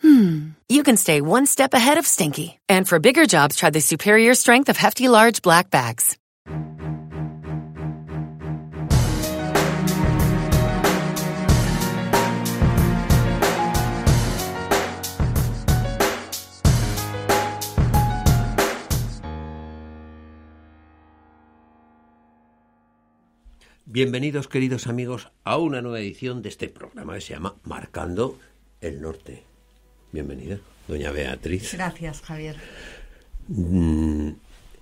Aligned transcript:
hmm, 0.00 0.50
you 0.68 0.82
can 0.82 0.96
stay 0.96 1.20
one 1.20 1.46
step 1.46 1.74
ahead 1.74 1.98
of 1.98 2.06
stinky. 2.06 2.58
And 2.68 2.88
for 2.88 2.98
bigger 2.98 3.26
jobs, 3.26 3.56
try 3.56 3.70
the 3.70 3.80
superior 3.80 4.34
strength 4.34 4.68
of 4.68 4.76
Hefty 4.76 5.08
Large 5.08 5.42
Black 5.42 5.70
Bags. 5.70 6.16
Bienvenidos, 23.96 24.46
queridos 24.46 24.88
amigos, 24.88 25.32
a 25.42 25.56
una 25.56 25.80
nueva 25.80 26.00
edición 26.00 26.42
de 26.42 26.50
este 26.50 26.68
programa 26.68 27.14
que 27.14 27.22
se 27.22 27.32
llama 27.32 27.56
Marcando 27.64 28.38
el 28.82 29.00
Norte. 29.00 29.55
Bienvenida, 30.16 30.58
doña 30.88 31.10
Beatriz. 31.10 31.74
Gracias, 31.74 32.22
Javier. 32.22 32.56
Mm, 33.48 34.30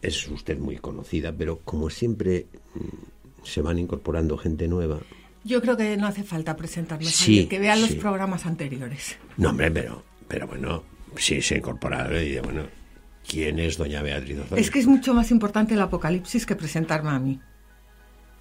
es 0.01 0.29
usted 0.29 0.57
muy 0.59 0.77
conocida, 0.77 1.33
pero 1.33 1.59
como 1.65 1.91
siempre 1.91 2.47
mm, 2.77 3.43
se 3.45 3.61
van 3.61 3.81
incorporando 3.81 4.39
gente 4.39 4.69
nueva. 4.69 5.01
Yo 5.43 5.61
creo 5.61 5.77
que 5.77 5.97
no 5.97 6.07
hace 6.07 6.23
falta 6.23 6.55
presentarme, 6.55 7.07
Sí, 7.07 7.25
Javier, 7.25 7.49
que 7.49 7.59
vean 7.59 7.81
los 7.81 7.97
programas 7.97 8.47
anteriores. 8.47 9.17
No, 9.37 9.51
hombre, 9.51 9.73
pero, 9.73 10.05
pero 10.29 10.47
bueno, 10.47 10.85
sí 11.17 11.43
se 11.43 11.57
incorpora 11.57 12.23
y 12.23 12.39
bueno, 12.39 12.69
¿quién 13.29 13.59
es 13.59 13.77
doña 13.77 14.03
Beatriz? 14.03 14.39
Es 14.55 14.71
que 14.71 14.79
es 14.79 14.87
mucho 14.87 15.15
más 15.15 15.33
importante 15.33 15.75
el 15.75 15.81
apocalipsis 15.81 16.47
que 16.47 16.55
presentarme 16.55 17.11
a 17.11 17.19
mí. 17.19 17.41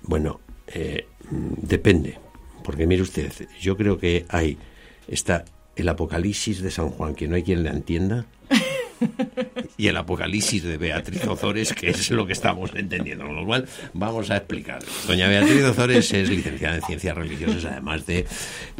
Bueno, 0.04 0.42
eh, 0.68 1.08
mm, 1.32 1.54
depende, 1.58 2.20
porque 2.64 2.86
mire 2.86 3.02
usted, 3.02 3.32
yo 3.60 3.76
creo 3.76 3.98
que 3.98 4.28
hay 4.30 4.60
está 5.08 5.44
el 5.76 5.90
Apocalipsis 5.90 6.62
de 6.62 6.72
San 6.72 6.90
Juan, 6.90 7.16
que 7.16 7.28
no 7.28 7.36
hay 7.36 7.44
quien 7.44 7.64
le 7.64 7.70
entienda, 7.70 8.26
y 9.78 9.88
el 9.88 9.98
Apocalipsis 9.98 10.64
de 10.64 10.78
Beatriz 10.78 11.26
Ozores, 11.26 11.74
que 11.74 11.90
es 11.90 12.12
lo 12.12 12.26
que 12.26 12.34
estamos 12.34 12.72
entendiendo, 12.76 13.26
con 13.26 13.36
lo 13.36 13.46
cual 13.46 13.68
vamos 13.94 14.30
a 14.30 14.38
explicar. 14.38 14.84
Doña 15.08 15.28
Beatriz 15.28 15.64
Ozores 15.64 16.14
es 16.14 16.30
licenciada 16.30 16.76
en 16.76 16.82
Ciencias 16.84 17.16
Religiosas, 17.16 17.66
además 17.66 18.06
de 18.06 18.26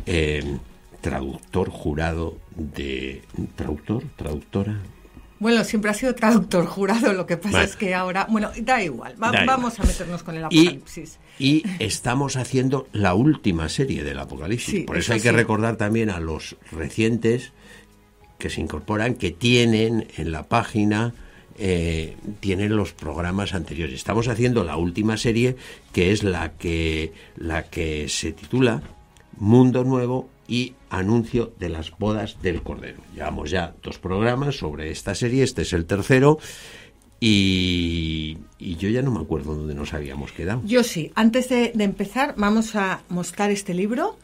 eh, 0.06 0.58
traductor 1.02 1.70
jurado 1.70 2.38
de... 2.56 3.22
¿Traductor? 3.56 4.04
¿Traductora? 4.16 4.78
Bueno, 5.40 5.64
siempre 5.64 5.92
ha 5.92 5.94
sido 5.94 6.16
traductor 6.16 6.66
jurado, 6.68 7.14
lo 7.14 7.26
que 7.26 7.38
pasa 7.38 7.50
Bueno. 7.52 7.66
es 7.66 7.76
que 7.76 7.94
ahora, 7.94 8.28
bueno, 8.30 8.52
da 8.62 8.82
igual, 8.84 9.14
va- 9.22 9.32
Da 9.32 9.44
igual. 9.44 9.48
vamos 9.48 9.80
a 9.80 9.84
meternos 9.84 10.24
con 10.24 10.36
el 10.36 10.44
apocalipsis. 10.46 11.20
y 11.40 11.64
estamos 11.80 12.36
haciendo 12.38 12.88
la 12.94 13.14
última 13.14 13.68
serie 13.70 14.04
del 14.04 14.20
Apocalipsis. 14.20 14.70
Sí, 14.74 14.80
Por 14.82 14.98
eso 14.98 15.06
eso 15.06 15.14
hay 15.14 15.22
que 15.22 15.32
recordar 15.32 15.76
también 15.78 16.10
a 16.10 16.20
los 16.20 16.56
recientes 16.72 17.52
que 18.38 18.50
se 18.50 18.62
incorporan, 18.62 19.16
que 19.16 19.32
tienen 19.32 20.08
en 20.18 20.32
la 20.32 20.44
página, 20.44 21.14
eh, 21.58 22.16
tienen 22.40 22.76
los 22.76 22.94
programas 22.94 23.54
anteriores. 23.54 23.96
Estamos 23.96 24.28
haciendo 24.28 24.64
la 24.64 24.76
última 24.78 25.18
serie, 25.18 25.56
que 25.92 26.12
es 26.12 26.24
la 26.24 26.52
que, 26.54 27.14
la 27.38 27.64
que 27.64 28.08
se 28.10 28.32
titula 28.34 28.82
Mundo 29.38 29.84
Nuevo 29.84 30.30
y 30.48 30.74
Anuncio 30.90 31.54
de 31.60 31.70
las 31.70 31.92
Bodas 31.98 32.42
del 32.42 32.62
Cordero. 32.62 33.02
Llevamos 33.16 33.50
ya 33.50 33.76
dos 33.82 33.98
programas 33.98 34.56
sobre 34.58 34.92
esta 34.92 35.16
serie, 35.16 35.44
este 35.44 35.64
es 35.64 35.74
el 35.74 35.86
tercero. 35.86 36.40
Y, 37.26 38.38
yo 38.60 38.90
ya 38.90 39.02
no 39.02 39.12
me 39.12 39.22
acuerdo 39.22 39.56
dónde 39.56 39.74
nos 39.74 39.94
habíamos 39.94 40.34
quedado. 40.34 40.62
Yo 40.66 40.84
sí, 40.84 41.12
antes 41.16 41.48
de, 41.48 41.72
empezar, 41.80 42.36
vamos 42.38 42.76
a 42.76 43.04
mostrar 43.08 43.50
este 43.50 43.74
libro 43.74 44.18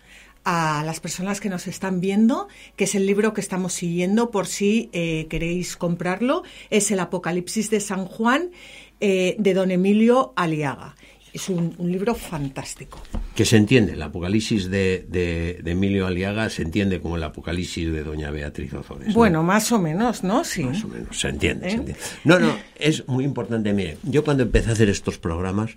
a 0.43 0.83
las 0.85 0.99
personas 0.99 1.39
que 1.39 1.47
nos 1.47 1.67
están 1.67 2.01
viendo, 2.01 2.49
que 2.75 2.83
es 2.83 2.95
el 2.95 3.05
libro 3.05 3.33
que 3.33 3.39
estamos 3.39 3.71
siguiendo 3.71 4.31
por 4.31 4.47
si 4.47 4.89
eh, 4.91 5.27
queréis 5.29 5.77
comprarlo. 5.77 6.43
Es 6.69 6.91
el 6.91 6.99
Apocalipsis 6.99 7.69
de 7.69 7.79
San 7.79 8.05
Juan 8.05 8.51
eh, 8.99 9.35
de 9.39 9.53
don 9.53 9.71
Emilio 9.71 10.33
Aliaga. 10.35 10.97
Es 11.31 11.47
un 11.47 11.75
libro 11.79 12.15
fantástico. 12.15 12.99
Que 13.39 13.45
se 13.45 13.55
entiende, 13.55 13.93
el 13.93 14.01
apocalipsis 14.01 14.69
de, 14.69 15.05
de- 15.07 15.61
de 15.63 15.71
Emilio 15.71 16.07
Aliaga 16.07 16.49
se 16.49 16.61
entiende 16.61 16.99
como 16.99 17.15
el 17.15 17.23
apocalipsis 17.23 17.89
de 17.89 18.03
doña 18.03 18.31
Beatriz 18.31 18.73
Ozores. 18.73 19.07
¿no? 19.07 19.13
Bueno, 19.13 19.43
más 19.43 19.71
o 19.71 19.79
menos, 19.79 20.25
¿no? 20.25 20.43
Sí. 20.43 20.65
Más 20.65 20.83
o 20.83 20.89
menos, 20.89 21.17
se 21.17 21.29
entiende, 21.29 21.69
se 21.69 21.75
¿Eh? 21.77 21.79
entiende. 21.79 22.01
No, 22.25 22.37
no, 22.37 22.53
es 22.75 23.07
muy 23.07 23.23
importante. 23.23 23.71
Mire, 23.71 23.95
yo 24.03 24.25
cuando 24.25 24.43
empecé 24.43 24.71
a 24.71 24.73
hacer 24.73 24.89
estos 24.89 25.19
programas 25.19 25.71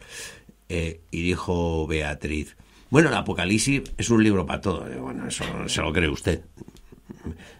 eh, 0.68 1.02
y 1.12 1.22
dijo 1.22 1.86
Beatriz, 1.86 2.56
bueno, 2.90 3.10
el 3.10 3.14
Apocalipsis 3.14 3.82
es 3.96 4.10
un 4.10 4.24
libro 4.24 4.44
para 4.44 4.60
todo. 4.60 4.84
Bueno, 5.00 5.28
eso 5.28 5.44
se 5.68 5.82
lo 5.82 5.92
cree 5.92 6.08
usted. 6.08 6.40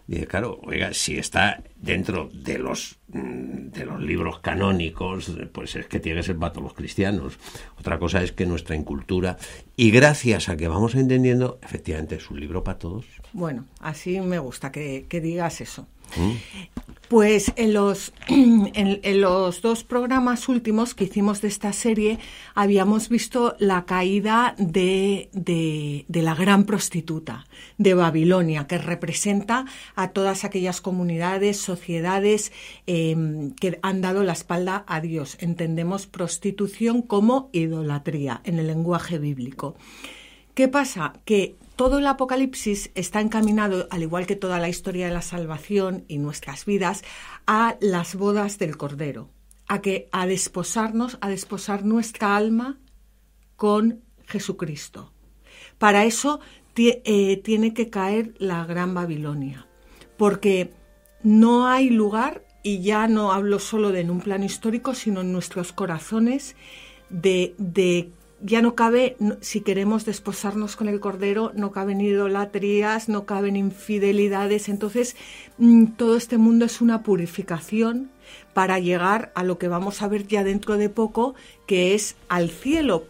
Dice, 0.07 0.27
claro, 0.27 0.59
oiga, 0.63 0.93
si 0.93 1.17
está 1.17 1.63
dentro 1.75 2.29
de 2.33 2.57
los 2.57 2.97
mm, 3.09 3.69
de 3.69 3.85
los 3.85 4.01
libros 4.01 4.39
canónicos, 4.39 5.31
pues 5.51 5.75
es 5.75 5.87
que 5.87 5.99
tiene 5.99 6.19
que 6.19 6.27
ser 6.27 6.37
para 6.37 6.59
los 6.59 6.73
cristianos. 6.73 7.37
Otra 7.79 7.99
cosa 7.99 8.21
es 8.21 8.31
que 8.31 8.45
nuestra 8.45 8.75
incultura, 8.75 9.37
y 9.75 9.91
gracias 9.91 10.49
a 10.49 10.57
que 10.57 10.67
vamos 10.67 10.95
entendiendo, 10.95 11.59
efectivamente 11.61 12.15
es 12.15 12.29
un 12.29 12.39
libro 12.39 12.63
para 12.63 12.79
todos. 12.79 13.05
Bueno, 13.33 13.65
así 13.79 14.19
me 14.21 14.39
gusta 14.39 14.71
que, 14.71 15.05
que 15.07 15.21
digas 15.21 15.61
eso. 15.61 15.87
Pues 17.09 17.53
en 17.57 17.73
los, 17.73 18.11
en, 18.27 19.21
los 19.21 19.61
dos 19.61 19.83
programas 19.83 20.49
últimos 20.49 20.95
que 20.95 21.03
hicimos 21.03 21.41
de 21.41 21.47
esta 21.47 21.71
serie 21.71 22.17
habíamos 22.55 23.07
visto 23.07 23.55
la 23.59 23.85
caída 23.85 24.55
de, 24.57 25.29
de- 25.33 26.05
la 26.09 26.33
gran 26.33 26.63
prostituta 26.63 27.45
de 27.77 27.93
Babilonia, 27.93 28.65
que 28.65 28.79
representa 28.79 29.65
a 29.95 30.07
todas 30.09 30.43
aquellas 30.43 30.81
comunidades, 30.81 31.57
sociedades 31.57 32.51
eh, 32.87 33.51
que 33.59 33.77
han 33.83 34.01
dado 34.01 34.23
la 34.23 34.33
espalda 34.33 34.83
a 34.87 34.99
Dios. 34.99 35.37
Entendemos 35.39 36.07
prostitución 36.07 37.03
como 37.03 37.49
idolatría 37.51 38.41
en 38.43 38.57
el 38.57 38.65
lenguaje 38.67 39.19
bíblico. 39.19 39.75
¿Qué 40.55 40.67
pasa? 40.67 41.13
Que 41.25 41.55
todo 41.75 41.99
el 41.99 42.07
Apocalipsis 42.07 42.91
está 42.95 43.21
encaminado, 43.21 43.87
al 43.89 44.03
igual 44.03 44.27
que 44.27 44.35
toda 44.35 44.59
la 44.59 44.69
historia 44.69 45.07
de 45.07 45.13
la 45.13 45.21
salvación 45.21 46.05
y 46.07 46.17
nuestras 46.17 46.65
vidas, 46.65 47.03
a 47.47 47.77
las 47.81 48.15
bodas 48.15 48.59
del 48.59 48.77
Cordero, 48.77 49.29
a 49.67 49.81
que 49.81 50.07
a 50.11 50.27
desposarnos, 50.27 51.17
a 51.21 51.29
desposar 51.29 51.83
nuestra 51.83 52.35
alma 52.35 52.79
con 53.55 54.03
Jesucristo. 54.25 55.13
Para 55.77 56.05
eso 56.05 56.39
eh, 56.75 57.37
tiene 57.43 57.73
que 57.73 57.89
caer 57.89 58.33
la 58.37 58.65
gran 58.65 58.93
Babilonia, 58.93 59.67
porque 60.17 60.71
no 61.23 61.67
hay 61.67 61.89
lugar, 61.89 62.45
y 62.61 62.81
ya 62.81 63.07
no 63.07 63.31
hablo 63.31 63.59
solo 63.59 63.91
de 63.91 64.01
en 64.01 64.11
un 64.11 64.21
plano 64.21 64.45
histórico, 64.45 64.93
sino 64.93 65.21
en 65.21 65.33
nuestros 65.33 65.73
corazones, 65.73 66.55
de, 67.09 67.55
de 67.57 68.11
ya 68.43 68.61
no 68.61 68.75
cabe, 68.75 69.15
si 69.39 69.61
queremos 69.61 70.05
desposarnos 70.05 70.75
con 70.75 70.89
el 70.89 70.99
Cordero, 70.99 71.51
no 71.55 71.71
caben 71.71 72.01
idolatrías, 72.01 73.07
no 73.07 73.25
caben 73.25 73.55
infidelidades. 73.55 74.67
Entonces, 74.67 75.15
mm, 75.57 75.93
todo 75.95 76.17
este 76.17 76.37
mundo 76.37 76.65
es 76.65 76.81
una 76.81 77.03
purificación 77.03 78.11
para 78.53 78.79
llegar 78.79 79.31
a 79.33 79.43
lo 79.43 79.57
que 79.57 79.69
vamos 79.69 80.01
a 80.01 80.09
ver 80.09 80.27
ya 80.27 80.43
dentro 80.43 80.77
de 80.77 80.89
poco, 80.89 81.35
que 81.65 81.95
es 81.95 82.17
al 82.27 82.49
cielo, 82.49 83.05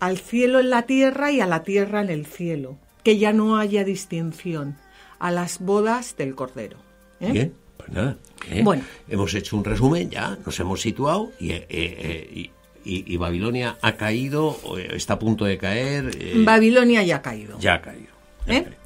al 0.00 0.18
cielo 0.18 0.60
en 0.60 0.68
la 0.68 0.82
tierra 0.82 1.32
y 1.32 1.40
a 1.40 1.46
la 1.46 1.62
tierra 1.62 2.02
en 2.02 2.10
el 2.10 2.26
cielo, 2.26 2.76
que 3.02 3.16
ya 3.16 3.32
no 3.32 3.56
haya 3.56 3.84
distinción, 3.84 4.76
a 5.18 5.30
las 5.30 5.60
bodas 5.60 6.14
del 6.18 6.34
Cordero. 6.34 6.76
¿eh? 7.20 7.32
Bien, 7.32 7.54
pues 7.78 7.88
nada. 7.90 8.18
¿eh? 8.50 8.62
Bueno. 8.62 8.84
Hemos 9.08 9.34
hecho 9.34 9.56
un 9.56 9.64
resumen, 9.64 10.10
ya 10.10 10.36
nos 10.44 10.60
hemos 10.60 10.82
situado 10.82 11.32
y, 11.40 11.52
eh, 11.52 11.66
eh, 11.70 12.30
y, 12.34 12.50
y- 12.86 13.04
y 13.06 13.16
Babilonia 13.16 13.76
ha 13.82 13.92
caído, 13.96 14.58
o, 14.64 14.78
eh, 14.78 14.88
está 14.94 15.14
a 15.14 15.18
punto 15.18 15.44
de 15.44 15.58
caer. 15.58 16.10
eh, 16.20 16.34
Babilonia 16.44 17.02
ya 17.02 17.16
ha 17.16 17.22
caído. 17.22 17.58
Ya 17.58 17.74
ha 17.74 17.82
caído. 17.82 18.12
ya 18.46 18.52
ha 18.52 18.56
¿Eh? 18.58 18.62
caído. 18.62 18.76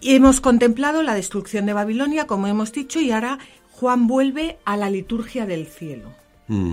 Y 0.00 0.14
hemos 0.16 0.40
contemplado 0.40 1.02
la 1.02 1.14
destrucción 1.14 1.64
de 1.66 1.72
Babilonia, 1.72 2.26
como 2.26 2.46
hemos 2.48 2.72
dicho, 2.72 3.00
y 3.00 3.10
ahora 3.12 3.38
Juan 3.70 4.06
vuelve 4.08 4.58
a 4.64 4.76
la 4.76 4.90
liturgia 4.90 5.46
del 5.46 5.66
cielo. 5.66 6.10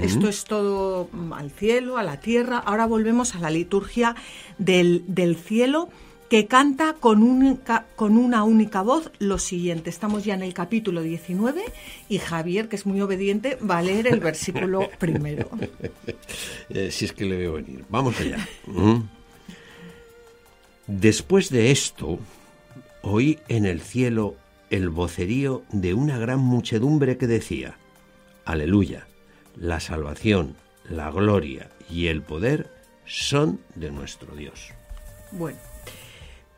Esto 0.02 0.28
es 0.28 0.44
todo 0.44 1.08
mm, 1.14 1.32
al 1.32 1.52
cielo, 1.52 1.98
a 1.98 2.04
la 2.04 2.20
tierra. 2.20 2.58
Ahora 2.58 2.86
volvemos 2.86 3.36
a 3.36 3.40
la 3.40 3.50
liturgia 3.50 4.14
del, 4.58 5.04
del 5.08 5.38
cielo 5.38 5.88
que 6.30 6.46
canta 6.46 6.94
con, 6.94 7.24
un, 7.24 7.60
con 7.96 8.18
una 8.18 8.44
única 8.44 8.84
voz 8.84 9.12
lo 9.18 9.40
siguiente. 9.40 9.90
Estamos 9.90 10.24
ya 10.24 10.36
en 10.36 10.44
el 10.44 10.54
capítulo 10.54 11.02
19 11.02 11.64
y 12.08 12.20
Javier, 12.20 12.70
que 12.70 12.76
es 12.76 12.86
muy 12.86 13.02
obediente, 13.02 13.58
va 13.58 13.80
a 13.80 13.82
leer 13.82 14.08
el 14.08 14.20
versículo 14.20 14.90
primero. 15.00 15.50
Eh, 16.70 16.92
si 16.92 17.06
es 17.06 17.14
que 17.14 17.26
le 17.26 17.36
veo 17.36 17.54
venir. 17.54 17.84
Vamos 17.90 18.20
allá. 18.20 18.48
Mm. 18.68 19.00
Después 20.86 21.50
de 21.50 21.72
esto, 21.72 22.20
oí 23.02 23.40
en 23.48 23.66
el 23.66 23.82
cielo 23.82 24.36
el 24.70 24.90
vocerío 24.90 25.64
de 25.72 25.96
una 25.96 26.20
gran 26.20 26.40
muchedumbre 26.40 27.18
que 27.18 27.26
decía, 27.26 27.78
Aleluya, 28.46 29.08
la 29.56 29.80
salvación, 29.80 30.56
la 30.88 31.10
gloria 31.10 31.72
y 31.90 32.08
el 32.08 32.22
poder 32.22 32.70
son 33.06 33.60
de 33.74 33.90
nuestro 33.90 34.36
Dios. 34.36 34.70
Bueno, 35.32 35.60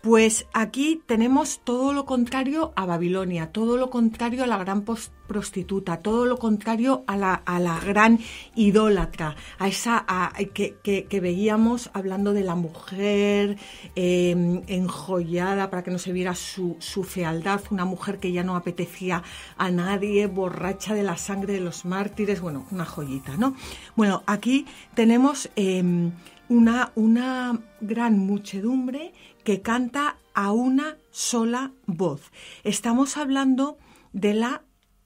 pues 0.01 0.47
aquí 0.53 1.01
tenemos 1.05 1.61
todo 1.63 1.93
lo 1.93 2.05
contrario 2.05 2.73
a 2.75 2.85
Babilonia, 2.85 3.51
todo 3.51 3.77
lo 3.77 3.91
contrario 3.91 4.43
a 4.43 4.47
la 4.47 4.57
gran 4.57 4.83
prostituta, 4.83 5.97
todo 5.97 6.25
lo 6.25 6.37
contrario 6.39 7.03
a 7.05 7.15
la, 7.15 7.35
a 7.35 7.59
la 7.59 7.79
gran 7.79 8.19
idólatra, 8.55 9.35
a 9.59 9.67
esa 9.67 10.05
que, 10.53 11.19
veíamos 11.21 11.91
hablando 11.93 12.33
de 12.33 12.41
la 12.41 12.55
mujer 12.55 13.57
em, 13.95 14.63
enjollada 14.67 15.69
para 15.69 15.83
que 15.83 15.91
no 15.91 15.99
se 15.99 16.11
viera 16.13 16.33
su, 16.33 16.77
fealdad, 17.03 17.61
una 17.69 17.85
mujer 17.85 18.19
que 18.19 18.31
ya 18.31 18.43
no 18.43 18.55
apetecía 18.55 19.21
a 19.55 19.69
nadie, 19.69 20.25
borracha 20.25 20.95
de 20.95 21.03
la 21.03 21.17
sangre 21.17 21.53
de 21.53 21.61
los 21.61 21.85
mártires, 21.85 22.41
bueno, 22.41 22.65
una 22.71 22.85
joyita, 22.85 23.37
¿no? 23.37 23.55
Bueno, 23.95 24.23
aquí 24.25 24.65
tenemos 24.95 25.49
em, 25.55 26.11
una, 26.49 26.91
una 26.95 27.59
gran 27.79 28.19
muchedumbre 28.19 29.13
que 29.43 29.61
canta 29.61 30.17
a 30.33 30.51
una 30.51 30.97
sola 31.11 31.71
voz. 31.85 32.31
Estamos 32.63 33.17
hablando 33.17 33.77
de 34.13 34.33
la 34.33 34.63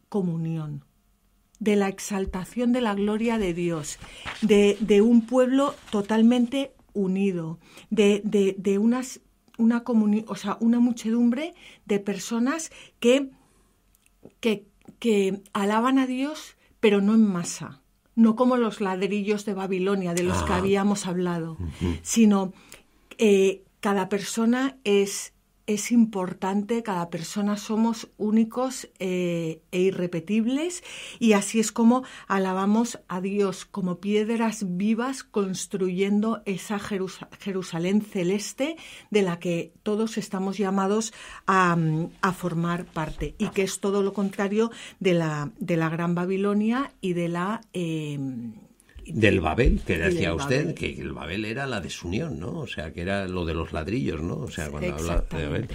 comunión, 0.10 0.84
de 1.60 1.76
la 1.76 1.88
exaltación 1.88 2.72
de 2.72 2.82
la 2.82 2.96
gloria 2.96 3.38
de 3.38 3.54
Dios, 3.54 3.98
de, 4.42 5.02
un 5.02 5.26
pueblo 5.26 5.76
totalmente 5.90 6.74
unido, 6.94 7.60
de, 7.90 8.22
de, 8.24 8.78
unas, 8.78 9.22
una, 9.58 9.84
o 10.28 10.36
sea, 10.36 10.58
una 10.60 10.80
muchedumbre 10.80 11.54
de 11.86 12.00
personas 12.00 12.72
que, 13.00 13.32
que, 14.40 14.68
que 15.00 15.42
alaban 15.54 16.00
a 16.00 16.08
Dios, 16.08 16.56
pero 16.80 17.02
no 17.02 17.14
en 17.14 17.26
masa 17.26 17.82
no 18.16 18.36
como 18.36 18.56
los 18.56 18.80
ladrillos 18.82 19.46
de 19.46 19.54
Babilonia 19.54 20.14
de 20.14 20.24
los 20.24 20.42
que 20.44 20.54
ah. 20.54 20.58
habíamos 20.58 21.06
hablado, 21.06 21.58
sino 22.02 22.54
eh, 23.18 23.64
cada 23.86 24.10
persona 24.10 24.80
es, 24.84 25.36
es 25.68 25.92
importante, 25.92 26.82
cada 26.82 27.12
persona 27.12 27.56
somos 27.56 28.10
únicos 28.18 28.90
eh, 28.98 29.62
e 29.72 29.80
irrepetibles 29.80 30.84
y 31.20 31.34
así 31.34 31.60
es 31.60 31.72
como 31.72 32.04
alabamos 32.28 33.00
a 33.08 33.22
Dios 33.22 33.64
como 33.64 34.00
piedras 34.00 34.66
vivas 34.76 35.24
construyendo 35.24 36.42
esa 36.46 36.80
Jerusalén 36.80 38.02
celeste 38.02 38.76
de 39.12 39.22
la 39.22 39.38
que 39.38 39.72
todos 39.84 40.18
estamos 40.18 40.58
llamados 40.58 41.14
a, 41.46 41.78
formar 42.36 42.86
parte 42.86 43.36
y 43.38 43.50
que 43.50 43.62
es 43.62 43.82
todo 43.82 44.02
lo 44.02 44.14
contrario 44.14 44.72
de 45.00 45.14
la, 45.14 45.52
de 45.60 45.78
la 45.78 45.90
Gran 45.90 46.16
Babilonia 46.16 46.92
y 47.02 47.14
de 47.14 47.30
la... 47.30 47.62
Eh, 47.74 48.18
del 49.08 49.40
Babel, 49.40 49.82
que 49.86 49.98
decía 49.98 50.34
usted, 50.34 50.74
que 50.74 50.94
el 50.94 51.14
Babel 51.14 51.46
era 51.46 51.66
la 51.68 51.82
desunión, 51.82 52.40
¿no? 52.40 52.60
O 52.60 52.68
sea, 52.68 52.94
que 52.94 53.02
era 53.02 53.28
lo 53.28 53.46
de 53.46 53.54
los 53.54 53.74
ladrillos, 53.74 54.22
¿no? 54.22 54.38
O 54.38 54.52
sea, 54.52 54.70
cuando 54.70 54.94
habla 54.94 55.26
de 55.30 55.46
Babel. 55.46 55.68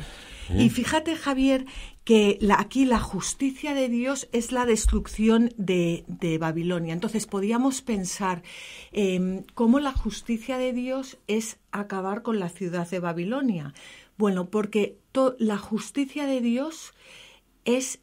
Y 0.56 0.68
fíjate, 0.70 1.14
Javier, 1.14 1.64
que 2.04 2.38
aquí 2.56 2.84
la 2.84 2.98
justicia 2.98 3.72
de 3.72 3.88
Dios 3.88 4.28
es 4.32 4.50
la 4.50 4.66
destrucción 4.66 5.52
de, 5.56 6.04
Babilonia. 6.40 6.92
Entonces 6.92 7.26
podíamos 7.26 7.82
pensar 7.82 8.42
eh, 8.92 9.44
cómo 9.54 9.78
la 9.78 9.92
justicia 9.92 10.58
de 10.58 10.72
Dios 10.72 11.18
es 11.28 11.58
acabar 11.70 12.22
con 12.22 12.40
la 12.40 12.48
ciudad 12.48 12.88
de 12.88 12.98
Babilonia. 12.98 13.74
Bueno, 14.18 14.50
porque 14.50 14.98
la 15.38 15.56
justicia 15.56 16.26
de 16.26 16.40
Dios 16.40 16.94
es 17.64 18.00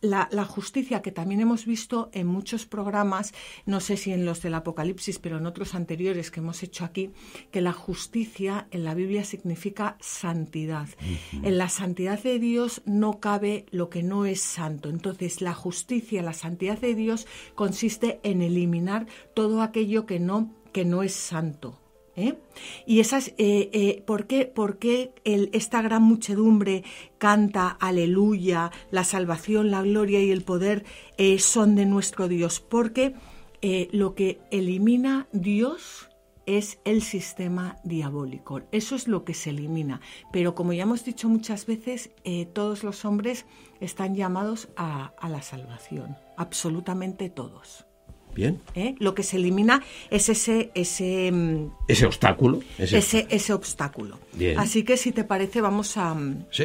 la, 0.00 0.28
la, 0.30 0.44
justicia 0.44 1.02
que 1.02 1.12
también 1.12 1.40
hemos 1.40 1.66
visto 1.66 2.10
en 2.12 2.26
muchos 2.26 2.66
programas, 2.66 3.32
no 3.64 3.80
sé 3.80 3.96
si 3.96 4.12
en 4.12 4.24
los 4.24 4.42
del 4.42 4.54
Apocalipsis, 4.54 5.18
pero 5.18 5.38
en 5.38 5.46
otros 5.46 5.74
anteriores 5.74 6.30
que 6.30 6.40
hemos 6.40 6.62
hecho 6.62 6.84
aquí, 6.84 7.10
que 7.50 7.60
la 7.60 7.72
justicia 7.72 8.66
en 8.70 8.84
la 8.84 8.94
Biblia 8.94 9.24
significa 9.24 9.96
santidad. 10.00 10.88
En 11.42 11.58
la 11.58 11.68
santidad 11.68 12.22
de 12.22 12.38
Dios 12.38 12.82
no 12.84 13.20
cabe 13.20 13.66
lo 13.70 13.88
que 13.88 14.02
no 14.02 14.26
es 14.26 14.40
santo. 14.40 14.88
Entonces, 14.88 15.40
la 15.40 15.54
justicia, 15.54 16.22
la 16.22 16.32
santidad 16.32 16.78
de 16.78 16.94
Dios 16.94 17.26
consiste 17.54 18.20
en 18.22 18.42
eliminar 18.42 19.06
todo 19.34 19.62
aquello 19.62 20.06
que 20.06 20.20
no, 20.20 20.54
que 20.72 20.84
no 20.84 21.02
es 21.02 21.12
santo. 21.12 21.78
¿Eh? 22.18 22.38
Y 22.86 23.00
esas, 23.00 23.28
eh, 23.38 23.70
eh, 23.72 24.02
¿por 24.06 24.26
qué, 24.26 25.12
esta 25.24 25.82
gran 25.82 26.02
muchedumbre 26.02 26.84
canta 27.18 27.68
aleluya, 27.68 28.70
la 28.90 29.04
salvación, 29.04 29.70
la 29.70 29.82
gloria 29.82 30.20
y 30.22 30.30
el 30.30 30.42
poder 30.42 30.84
son 31.38 31.74
de 31.74 31.86
nuestro 31.86 32.28
Dios? 32.28 32.60
Porque 32.60 33.14
lo 33.92 34.14
que 34.14 34.40
elimina 34.50 35.26
Dios 35.32 36.08
es 36.46 36.78
el 36.84 37.02
sistema 37.02 37.76
diabólico. 37.84 38.62
Eso 38.72 38.94
es 38.96 39.08
lo 39.08 39.24
que 39.24 39.34
se 39.34 39.50
elimina. 39.50 40.00
Pero 40.32 40.54
como 40.54 40.72
ya 40.72 40.84
hemos 40.84 41.04
dicho 41.04 41.28
muchas 41.28 41.66
veces, 41.66 42.10
todos 42.52 42.84
los 42.84 43.04
hombres 43.04 43.46
están 43.80 44.14
llamados 44.14 44.68
a 44.76 45.12
la 45.28 45.42
salvación, 45.42 46.16
absolutamente 46.36 47.30
todos. 47.30 47.87
¿Eh? 48.44 48.94
Lo 48.98 49.14
que 49.14 49.22
se 49.22 49.36
elimina 49.36 49.82
es 50.10 50.28
ese... 50.28 50.70
Ese, 50.74 51.30
mm, 51.32 51.70
¿Ese 51.88 52.06
obstáculo. 52.06 52.60
Ese, 52.78 53.26
ese, 53.30 53.52
obstáculo. 53.52 54.18
Así 54.56 54.84
que 54.84 54.96
si 54.96 55.12
te 55.12 55.24
parece 55.24 55.60
vamos 55.60 55.96
a, 55.96 56.16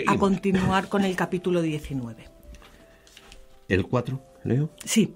a 0.07 0.17
continuar 0.17 0.89
con 0.89 1.03
el 1.03 1.15
capítulo 1.15 1.61
19. 1.61 2.25
¿El 3.67 3.85
4, 3.85 4.21
Leo? 4.43 4.69
Sí. 4.83 5.15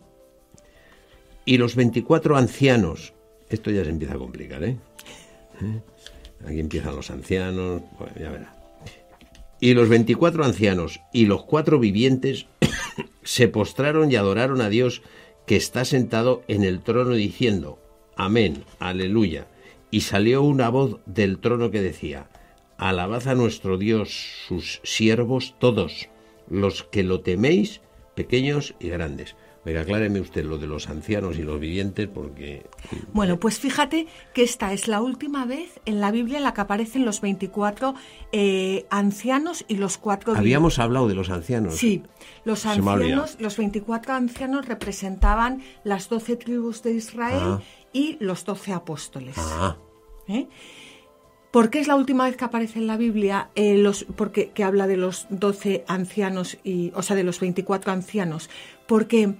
Y 1.45 1.57
los 1.57 1.75
24 1.75 2.37
ancianos, 2.37 3.13
esto 3.49 3.71
ya 3.71 3.83
se 3.83 3.89
empieza 3.89 4.15
a 4.15 4.17
complicar, 4.17 4.63
¿eh? 4.63 4.77
¿Eh? 5.61 5.81
Aquí 6.45 6.59
empiezan 6.59 6.95
los 6.95 7.09
ancianos, 7.09 7.81
bueno, 7.97 8.13
ya 8.19 8.31
verá. 8.31 8.53
Y 9.59 9.73
los 9.73 9.89
24 9.89 10.45
ancianos 10.45 10.99
y 11.11 11.25
los 11.25 11.43
cuatro 11.43 11.79
vivientes 11.79 12.45
se 13.23 13.47
postraron 13.47 14.11
y 14.11 14.15
adoraron 14.15 14.61
a 14.61 14.69
Dios 14.69 15.01
que 15.47 15.55
está 15.55 15.85
sentado 15.85 16.43
en 16.47 16.63
el 16.63 16.81
trono 16.81 17.15
diciendo, 17.15 17.79
Amén, 18.15 18.65
aleluya. 18.79 19.47
Y 19.89 20.01
salió 20.01 20.43
una 20.43 20.69
voz 20.69 20.97
del 21.05 21.39
trono 21.39 21.71
que 21.71 21.81
decía, 21.81 22.29
Alabad 22.77 23.27
a 23.29 23.33
nuestro 23.33 23.77
Dios, 23.77 24.43
sus 24.47 24.81
siervos 24.83 25.55
todos, 25.57 26.09
los 26.49 26.83
que 26.83 27.03
lo 27.03 27.21
teméis, 27.21 27.81
pequeños 28.13 28.75
y 28.79 28.89
grandes. 28.89 29.35
Oiga, 29.67 29.81
acláreme 29.81 30.21
usted 30.21 30.45
lo 30.45 30.57
de 30.57 30.65
los 30.65 30.87
ancianos 30.87 31.37
y 31.37 31.41
los 31.41 31.59
vivientes 31.59 32.07
porque... 32.07 32.65
Bueno, 33.11 33.37
pues 33.37 33.59
fíjate 33.59 34.07
que 34.33 34.43
esta 34.43 34.71
es 34.71 34.87
la 34.87 35.01
última 35.01 35.43
vez 35.43 35.81
en 35.83 35.99
la 35.99 36.09
Biblia 36.09 36.37
en 36.37 36.45
la 36.45 36.53
que 36.53 36.61
aparecen 36.61 37.03
los 37.03 37.19
24 37.19 37.93
eh, 38.31 38.85
ancianos 38.89 39.65
y 39.67 39.75
los 39.75 39.97
cuatro... 39.97 40.33
Habíamos 40.37 40.79
hablado 40.79 41.09
de 41.09 41.15
los 41.15 41.29
ancianos. 41.29 41.75
Sí, 41.75 42.03
los 42.45 42.65
ancianos, 42.65 43.35
los 43.41 43.57
24 43.57 44.13
ancianos 44.13 44.65
representaban 44.67 45.61
las 45.83 46.07
12 46.07 46.37
tribus 46.37 46.81
de 46.81 46.93
Israel 46.93 47.41
ah. 47.41 47.61
y 47.91 48.15
los 48.21 48.45
12 48.45 48.71
apóstoles. 48.71 49.35
Ah. 49.37 49.75
¿Eh? 50.29 50.47
¿Por 51.51 51.69
qué 51.69 51.79
es 51.79 51.87
la 51.87 51.95
última 51.97 52.23
vez 52.23 52.37
que 52.37 52.45
aparece 52.45 52.79
en 52.79 52.87
la 52.87 52.95
Biblia 52.95 53.49
eh, 53.55 53.77
los, 53.77 54.05
porque, 54.15 54.51
que 54.51 54.63
habla 54.63 54.87
de 54.87 54.95
los 54.95 55.27
12 55.29 55.83
ancianos, 55.89 56.57
y, 56.63 56.93
o 56.95 57.01
sea, 57.01 57.17
de 57.17 57.23
los 57.23 57.41
24 57.41 57.91
ancianos? 57.91 58.49
Porque 58.85 59.35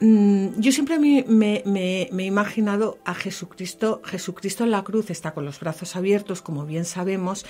yo 0.00 0.70
siempre 0.70 0.98
me, 0.98 1.64
he 1.66 2.24
imaginado 2.24 2.98
a 3.04 3.14
Jesucristo, 3.14 4.00
Jesucristo 4.04 4.62
en 4.62 4.70
la 4.70 4.84
cruz 4.84 5.10
está 5.10 5.34
con 5.34 5.44
los 5.44 5.58
brazos 5.58 5.96
abiertos, 5.96 6.40
como 6.40 6.66
bien 6.66 6.84
sabemos, 6.84 7.44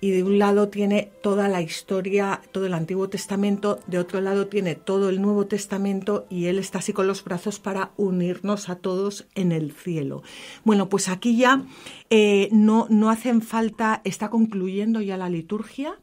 y 0.00 0.10
de 0.10 0.22
un 0.22 0.38
lado 0.38 0.68
tiene 0.68 1.10
toda 1.22 1.48
la 1.48 1.62
historia, 1.62 2.42
todo 2.52 2.66
el 2.66 2.74
Antiguo 2.74 3.08
Testamento, 3.08 3.80
de 3.86 3.98
otro 3.98 4.20
lado 4.20 4.48
tiene 4.48 4.74
todo 4.74 5.08
el 5.08 5.22
Nuevo 5.22 5.46
Testamento 5.46 6.26
y 6.28 6.46
Él 6.46 6.58
está 6.58 6.80
así 6.80 6.92
con 6.92 7.06
los 7.06 7.24
brazos 7.24 7.58
para 7.58 7.92
unirnos 7.96 8.68
a 8.68 8.76
todos 8.76 9.26
en 9.34 9.50
el 9.50 9.72
cielo. 9.72 10.22
Bueno, 10.62 10.90
pues 10.90 11.08
aquí 11.08 11.36
ya 11.36 11.64
eh, 12.10 12.50
no, 12.52 12.86
no 12.90 13.08
hacen 13.08 13.40
falta, 13.40 14.02
está 14.04 14.28
concluyendo 14.28 15.00
ya 15.00 15.16
la 15.16 15.30
liturgia, 15.30 15.98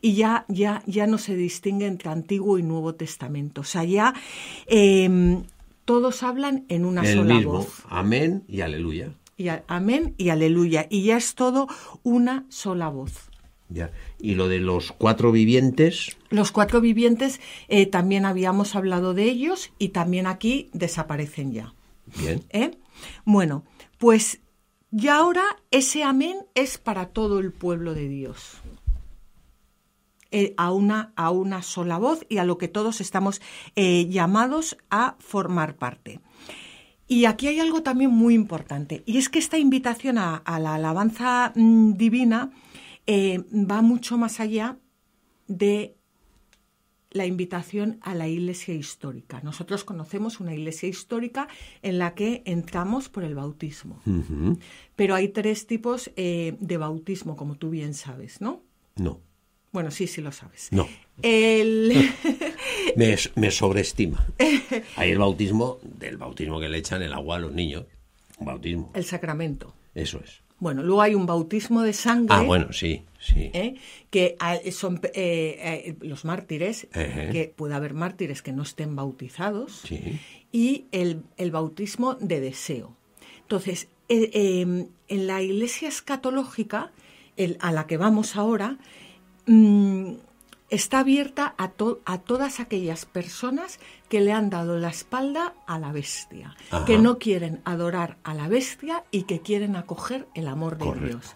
y 0.00 0.14
ya, 0.14 0.44
ya, 0.48 0.82
ya 0.86 1.06
no 1.06 1.18
se 1.18 1.34
distingue 1.36 1.86
entre 1.86 2.10
Antiguo 2.10 2.58
y 2.58 2.62
Nuevo 2.62 2.94
Testamento. 2.94 3.62
O 3.62 3.64
sea, 3.64 3.84
ya 3.84 4.14
em, 4.66 5.42
todos 5.84 6.22
hablan 6.22 6.64
en 6.68 6.84
una 6.84 7.02
El 7.02 7.16
sola 7.18 7.34
mismo. 7.34 7.52
voz. 7.52 7.82
Amén 7.88 8.44
y 8.48 8.60
aleluya. 8.60 9.12
y 9.36 9.48
amén 9.66 10.14
y 10.18 10.28
aleluya. 10.30 10.86
Y 10.90 11.02
ya 11.04 11.16
es 11.16 11.34
todo 11.34 11.68
una 12.02 12.44
sola 12.48 12.88
voz. 12.88 13.12
Ya. 13.70 13.90
Y 14.18 14.34
lo 14.34 14.48
de 14.48 14.60
los 14.60 14.92
cuatro 14.92 15.30
vivientes. 15.30 16.16
Los 16.30 16.52
cuatro 16.52 16.80
vivientes 16.80 17.40
eh, 17.68 17.86
también 17.86 18.24
habíamos 18.24 18.74
hablado 18.74 19.12
de 19.14 19.24
ellos 19.24 19.70
y 19.78 19.90
también 19.90 20.26
aquí 20.26 20.70
desaparecen 20.72 21.52
ya. 21.52 21.74
Bien. 22.18 22.42
¿Eh? 22.50 22.70
Bueno, 23.26 23.64
pues 23.98 24.40
ya 24.90 25.16
ahora 25.16 25.44
ese 25.70 26.02
amén 26.02 26.38
es 26.54 26.78
para 26.78 27.08
todo 27.10 27.38
el 27.40 27.52
pueblo 27.52 27.92
de 27.94 28.08
Dios. 28.08 28.58
Eh, 30.30 30.52
a, 30.58 30.72
una, 30.72 31.14
a 31.16 31.30
una 31.30 31.62
sola 31.62 31.96
voz 31.96 32.26
y 32.28 32.36
a 32.36 32.44
lo 32.44 32.58
que 32.58 32.68
todos 32.68 33.00
estamos 33.00 33.40
eh, 33.76 34.06
llamados 34.10 34.76
a 34.90 35.16
formar 35.20 35.76
parte. 35.76 36.20
Y 37.06 37.24
aquí 37.24 37.46
hay 37.46 37.60
algo 37.60 37.82
también 37.82 38.10
muy 38.10 38.34
importante, 38.34 39.02
y 39.06 39.16
es 39.16 39.30
que 39.30 39.38
esta 39.38 39.56
invitación 39.56 40.18
a, 40.18 40.42
la 40.60 40.74
alabanza 40.74 41.54
mm, 41.54 41.94
divina 41.94 42.50
eh, 43.06 43.42
va 43.54 43.80
mucho 43.80 44.18
más 44.18 44.38
allá 44.38 44.76
de 45.46 45.96
la 47.10 47.24
invitación 47.24 47.98
a 48.02 48.14
la 48.14 48.28
iglesia 48.28 48.74
histórica. 48.74 49.40
Nosotros 49.40 49.82
conocemos 49.82 50.40
una 50.40 50.52
iglesia 50.52 50.90
histórica 50.90 51.48
en 51.80 51.96
la 51.96 52.14
que 52.14 52.42
entramos 52.44 53.08
por 53.08 53.24
el 53.24 53.34
bautismo. 53.34 54.02
Pero 54.94 55.14
hay 55.14 55.28
tres 55.28 55.66
tipos 55.66 56.10
de 56.14 56.76
bautismo, 56.78 57.34
como 57.34 57.56
tú 57.56 57.70
bien 57.70 57.94
sabes, 57.94 58.42
¿no? 58.42 58.62
No. 58.94 59.22
Bueno, 59.72 59.90
sí, 59.90 60.06
sí 60.06 60.20
lo 60.20 60.32
sabes. 60.32 60.68
No. 60.70 60.88
El... 61.22 62.10
me, 62.96 63.50
sobreestima. 63.50 64.26
Hay 64.96 65.10
el 65.10 65.18
bautismo, 65.18 65.78
del 65.82 66.16
bautismo 66.16 66.58
que 66.60 66.68
le 66.68 66.78
echan 66.78 67.02
el 67.02 67.12
agua 67.12 67.36
a 67.36 67.40
los 67.40 67.52
niños. 67.52 67.84
Un 68.38 68.46
bautismo. 68.46 68.90
El 68.94 69.04
sacramento. 69.04 69.74
Eso 69.94 70.20
es. 70.24 70.42
Bueno, 70.60 70.82
luego 70.82 71.02
hay 71.02 71.14
un 71.14 71.26
bautismo 71.26 71.82
de 71.82 71.92
sangre. 71.92 72.34
Ah, 72.34 72.42
bueno, 72.42 72.72
sí, 72.72 73.04
sí. 73.20 73.50
¿eh? 73.54 73.76
Que 74.10 74.36
son 74.72 75.00
eh, 75.04 75.12
eh, 75.14 75.96
los 76.00 76.24
mártires, 76.24 76.88
que 76.92 77.52
puede 77.54 77.74
haber 77.74 77.94
mártires 77.94 78.42
que 78.42 78.52
no 78.52 78.64
estén 78.64 78.96
bautizados. 78.96 79.82
Sí. 79.86 80.18
Y 80.50 80.86
el, 80.90 81.22
el, 81.36 81.52
bautismo 81.52 82.14
de 82.14 82.40
deseo. 82.40 82.96
Entonces, 83.42 83.88
en 84.08 84.90
la 85.08 85.42
iglesia 85.42 85.88
escatológica, 85.88 86.90
a 87.60 87.72
la 87.72 87.86
que 87.86 87.96
vamos 87.96 88.34
ahora, 88.34 88.78
Mm, 89.48 90.16
está 90.70 91.00
abierta 91.00 91.54
a, 91.56 91.72
a, 92.04 92.18
todas 92.18 92.60
aquellas 92.60 93.06
personas 93.06 93.80
que 94.08 94.20
le 94.20 94.32
han 94.32 94.50
dado 94.50 94.78
la 94.78 94.90
espalda 94.90 95.54
a 95.66 95.78
la 95.78 95.92
bestia, 95.92 96.54
que 96.86 96.98
no 96.98 97.18
quieren 97.18 97.62
adorar 97.64 98.18
a 98.22 98.34
la 98.34 98.48
bestia 98.48 99.04
y 99.10 99.22
que 99.22 99.40
quieren 99.40 99.76
acoger 99.76 100.28
el 100.34 100.46
amor 100.48 100.76
de 100.76 101.06
Dios. 101.06 101.34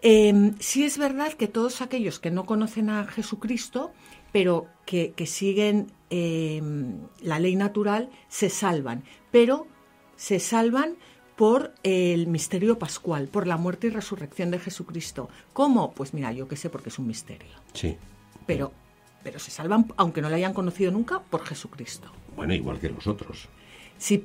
Eh, 0.00 0.52
sí 0.60 0.84
es 0.84 0.96
verdad 0.96 1.32
que 1.32 1.48
todos 1.48 1.80
aquellos 1.80 2.20
que 2.20 2.30
no 2.30 2.46
conocen 2.46 2.88
a 2.90 3.04
Jesucristo, 3.06 3.92
pero 4.30 4.68
que, 4.86 5.12
siguen 5.26 5.92
em, 6.10 7.00
la 7.20 7.40
ley 7.40 7.56
natural, 7.56 8.10
se 8.28 8.48
salvan, 8.48 9.02
pero 9.32 9.66
se 10.16 10.38
salvan 10.38 10.96
por 11.38 11.72
el 11.84 12.26
misterio 12.26 12.80
pascual, 12.80 13.28
por 13.28 13.46
la 13.46 13.56
muerte 13.56 13.86
y 13.86 13.90
resurrección 13.90 14.50
de 14.50 14.58
Jesucristo. 14.58 15.30
¿Cómo? 15.52 15.92
Pues 15.92 16.12
mira, 16.12 16.32
yo 16.32 16.48
qué 16.48 16.56
sé, 16.56 16.68
porque 16.68 16.88
es 16.88 16.98
un 16.98 17.06
misterio. 17.06 17.54
Sí. 17.74 17.96
Pero, 18.44 18.72
pero 19.22 19.38
se 19.38 19.52
salvan, 19.52 19.86
aunque 19.96 20.20
no 20.20 20.30
le 20.30 20.34
hayan 20.34 20.52
conocido 20.52 20.90
nunca, 20.90 21.20
por 21.20 21.44
Jesucristo. 21.44 22.10
Bueno, 22.34 22.54
igual 22.54 22.80
que 22.80 22.88
los 22.88 23.06
otros. 23.06 23.48
Sí. 23.98 24.24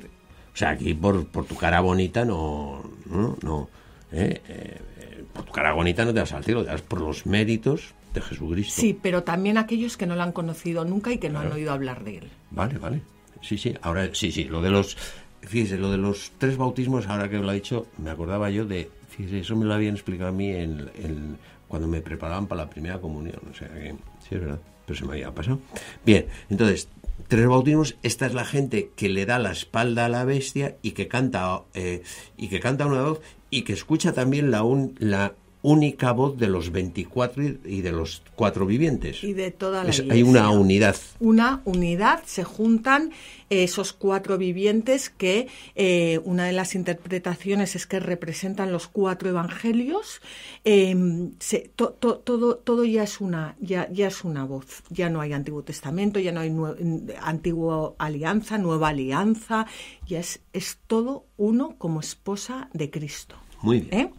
O 0.51 0.58
sea, 0.58 0.72
aquí 0.72 0.96
por, 0.96 1.27
por 1.27 1.46
tu 1.46 1.55
cara 1.55 1.82
bonita 1.82 2.25
no... 2.25 2.82
no, 3.05 3.38
no 3.43 3.70
¿eh? 4.12 4.41
Eh, 4.48 5.24
por 5.34 5.46
tu 5.46 5.51
cara 5.51 5.72
bonita 5.74 6.05
no 6.05 6.13
te 6.13 6.20
das 6.20 6.34
al 6.34 6.43
cielo, 6.43 6.63
te 6.63 6.72
das 6.72 6.82
por 6.82 7.00
los 7.00 7.27
méritos 7.27 7.93
de 8.15 8.22
Jesucristo. 8.22 8.82
Sí, 8.82 8.98
pero 9.00 9.22
también 9.22 9.60
aquellos 9.60 9.98
que 9.98 10.08
no 10.08 10.15
lo 10.15 10.24
han 10.24 10.32
conocido 10.32 10.84
nunca 10.84 11.12
y 11.12 11.20
que 11.20 11.29
no 11.29 11.41
han 11.41 11.51
oído 11.51 11.74
hablar 11.74 12.03
de 12.03 12.17
él. 12.17 12.32
Vale, 12.50 12.79
vale. 12.79 13.01
Sí, 13.43 13.58
sí. 13.58 13.75
Ahora, 13.82 14.10
sí, 14.13 14.32
sí. 14.32 14.46
Lo 14.46 14.62
de 14.62 14.72
los 14.72 14.98
Fíjese, 15.46 15.78
lo 15.78 15.92
de 15.92 15.98
los 15.98 16.32
tres 16.38 16.58
bautismos, 16.58 17.08
ahora 17.08 17.30
que 17.30 17.38
lo 17.38 17.50
ha 17.50 17.54
dicho, 17.54 17.88
me 17.98 18.10
acordaba 18.10 18.50
yo 18.50 18.66
de, 18.66 18.90
fíjese, 19.10 19.40
eso 19.40 19.56
me 19.56 19.66
lo 19.66 19.74
habían 19.74 19.96
explicado 19.96 20.30
a 20.30 20.34
mí 20.34 20.50
en, 20.50 21.38
cuando 21.68 21.88
me 21.88 22.02
preparaban 22.02 22.48
para 22.48 22.64
la 22.64 22.70
primera 22.70 23.00
comunión, 23.00 23.40
o 23.50 23.54
sea 23.54 23.68
que, 23.68 23.96
sí 24.28 24.36
es 24.36 24.42
verdad, 24.42 24.60
pero 24.86 24.98
se 24.98 25.06
me 25.06 25.14
había 25.14 25.32
pasado. 25.32 25.60
Bien, 26.06 26.28
entonces, 26.50 26.88
tres 27.28 27.48
bautismos, 27.48 27.98
esta 28.04 28.26
es 28.26 28.34
la 28.34 28.46
gente 28.46 28.92
que 28.96 29.10
le 29.10 29.26
da 29.26 29.40
la 29.40 29.52
espalda 29.52 30.06
a 30.06 30.10
la 30.10 30.24
bestia 30.24 30.78
y 30.82 30.92
que 30.92 31.08
canta, 31.08 31.62
eh, 31.74 32.04
y 32.38 32.48
que 32.48 32.60
canta 32.60 32.86
una 32.86 33.02
voz 33.02 33.22
y 33.50 33.64
que 33.64 33.74
escucha 33.74 34.14
también 34.14 34.50
la, 34.50 34.64
un, 34.64 34.96
la 35.00 35.34
única 35.63 36.12
voz 36.12 36.38
de 36.38 36.48
los 36.48 36.72
24 36.72 37.41
y 37.65 37.82
de 37.82 37.91
los 37.93 38.22
cuatro 38.36 38.65
vivientes. 38.65 39.24
Y 39.24 39.32
de 39.32 39.50
toda 39.50 39.86
la 39.86 39.93
Hay 40.12 40.22
una 40.22 40.51
unidad. 40.51 40.98
Una 41.22 41.62
unidad, 41.63 42.22
se 42.25 42.43
juntan 42.43 43.12
esos 43.50 43.93
cuatro 43.93 44.38
vivientes 44.38 45.10
que 45.10 45.48
eh, 45.75 46.20
una 46.25 46.46
de 46.46 46.51
las 46.51 46.75
interpretaciones 46.75 47.77
es 47.77 47.88
que 47.88 48.01
representan 48.01 48.74
los 48.74 48.88
cuatro 48.88 49.29
evangelios. 49.29 50.22
Em, 50.65 51.32
todo, 51.75 52.58
todo 52.58 52.84
ya 52.84 53.03
es 53.03 53.22
una 53.22 53.55
ya, 53.62 53.89
ya 53.89 54.08
es 54.08 54.25
una 54.25 54.43
voz. 54.43 54.84
Ya 54.89 55.10
no 55.10 55.22
hay 55.22 55.32
Antiguo 55.32 55.63
Testamento, 55.63 56.20
ya 56.20 56.34
no 56.34 56.41
hay 56.41 56.53
Antiguo 57.22 57.96
Alianza, 58.00 58.58
Nueva 58.58 58.89
Alianza. 58.89 59.65
Ya 60.08 60.20
es, 60.20 60.41
es 60.51 60.79
todo 60.88 61.25
uno 61.38 61.75
como 61.77 62.01
esposa 62.01 62.70
de 62.74 62.89
Cristo. 62.89 63.38
Muy 63.62 63.79
bien. 63.79 63.98
¿Eh? 63.98 64.13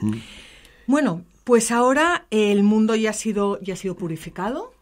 Mm. 0.00 0.14
Bueno, 0.88 1.22
pues 1.44 1.70
ahora 1.70 2.26
el 2.30 2.62
mundo 2.62 2.96
ya 2.96 3.10
ha 3.10 3.12
sido, 3.12 3.60
ya 3.60 3.74
ha 3.74 3.76
sido 3.76 3.94
purificado, 3.94 4.72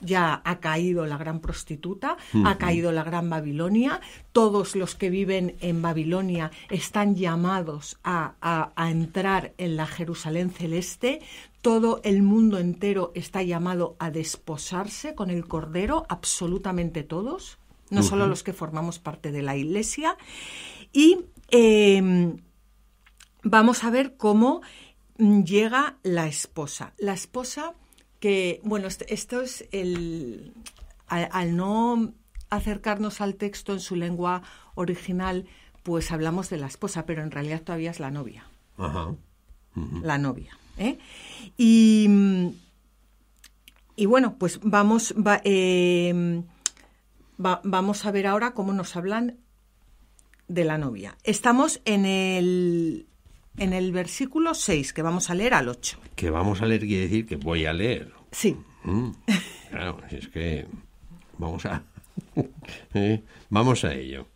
ya 0.00 0.40
ha 0.42 0.58
caído 0.58 1.04
la 1.04 1.18
gran 1.18 1.40
prostituta, 1.40 2.16
ha 2.46 2.56
caído 2.56 2.92
la 2.92 3.04
gran 3.04 3.28
Babilonia, 3.28 4.00
todos 4.32 4.74
los 4.74 4.94
que 4.94 5.10
viven 5.10 5.56
en 5.60 5.82
Babilonia 5.82 6.50
están 6.70 7.14
llamados 7.14 7.98
a, 8.02 8.72
entrar 8.90 9.52
en 9.58 9.76
la 9.76 9.86
Jerusalén 9.86 10.48
celeste, 10.48 11.20
todo 11.60 12.00
el 12.04 12.22
mundo 12.22 12.58
entero 12.58 13.12
está 13.14 13.42
llamado 13.42 13.96
a 13.98 14.10
desposarse 14.10 15.14
con 15.14 15.28
el 15.28 15.46
Cordero, 15.46 16.06
absolutamente 16.08 17.02
todos, 17.02 17.58
no 17.90 18.02
solo 18.02 18.28
los 18.28 18.42
que 18.42 18.54
formamos 18.54 18.98
parte 18.98 19.30
de 19.30 19.42
la 19.42 19.58
Iglesia, 19.58 20.16
y 20.90 21.18
em, 21.50 22.38
vamos 23.42 23.84
a 23.84 23.90
ver 23.90 24.16
cómo 24.16 24.62
llega 25.18 25.98
la 26.02 26.26
esposa. 26.26 26.92
La 26.98 27.12
esposa 27.12 27.74
que, 28.20 28.60
bueno, 28.64 28.88
esto 28.88 29.40
es 29.40 29.66
el... 29.70 30.54
Al, 31.06 31.56
no 31.56 32.12
acercarnos 32.50 33.20
al 33.20 33.36
texto 33.36 33.72
en 33.72 33.80
su 33.80 33.94
lengua 33.94 34.42
original, 34.74 35.46
pues 35.82 36.10
hablamos 36.10 36.50
de 36.50 36.56
la 36.56 36.66
esposa, 36.66 37.06
pero 37.06 37.22
en 37.22 37.30
realidad 37.30 37.62
todavía 37.62 37.90
es 37.90 38.00
la 38.00 38.10
novia. 38.10 38.46
Ajá. 38.78 39.14
La 40.02 40.18
novia. 40.18 40.56
¿eh? 40.78 40.98
Y, 41.56 42.08
y 43.96 44.06
bueno, 44.06 44.36
pues 44.38 44.60
vamos, 44.62 45.14
em, 45.44 46.44
vamos 47.36 48.06
a 48.06 48.10
ver 48.10 48.26
ahora 48.26 48.54
cómo 48.54 48.72
nos 48.72 48.96
hablan 48.96 49.38
de 50.48 50.64
la 50.64 50.78
novia. 50.78 51.16
Estamos 51.22 51.80
en 51.84 52.06
el 52.06 53.06
en 53.56 53.72
el 53.72 53.92
versículo 53.92 54.54
6, 54.54 54.92
que 54.92 55.02
vamos 55.02 55.30
a 55.30 55.34
leer 55.34 55.54
al 55.54 55.68
8. 55.68 55.98
Que 56.16 56.30
vamos 56.30 56.62
a 56.62 56.66
leer 56.66 56.82
quiere 56.82 57.04
decir 57.04 57.26
que 57.26 57.36
voy 57.36 57.66
a 57.66 57.72
leer. 57.72 58.12
Sí. 58.30 58.56
Mm, 58.84 59.10
claro, 59.70 59.98
es 60.10 60.28
que 60.28 60.66
vamos 61.38 61.64
a 61.66 61.82
eh, 62.94 63.22
vamos 63.50 63.84
a 63.84 63.94
ello. 63.94 64.26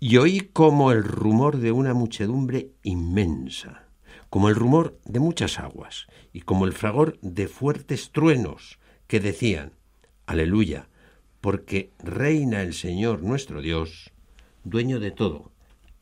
Y 0.00 0.16
oí 0.18 0.40
como 0.40 0.92
el 0.92 1.02
rumor 1.02 1.58
de 1.58 1.72
una 1.72 1.94
muchedumbre 1.94 2.70
inmensa, 2.82 3.84
como 4.28 4.48
el 4.48 4.54
rumor 4.54 4.98
de 5.04 5.20
muchas 5.20 5.58
aguas 5.58 6.06
y 6.32 6.42
como 6.42 6.66
el 6.66 6.72
fragor 6.72 7.18
de 7.22 7.48
fuertes 7.48 8.10
truenos 8.10 8.78
que 9.06 9.20
decían, 9.20 9.72
aleluya, 10.26 10.88
porque 11.40 11.90
reina 11.98 12.62
el 12.62 12.74
Señor 12.74 13.22
nuestro 13.22 13.62
Dios, 13.62 14.10
dueño 14.64 15.00
de 15.00 15.10
todo, 15.10 15.52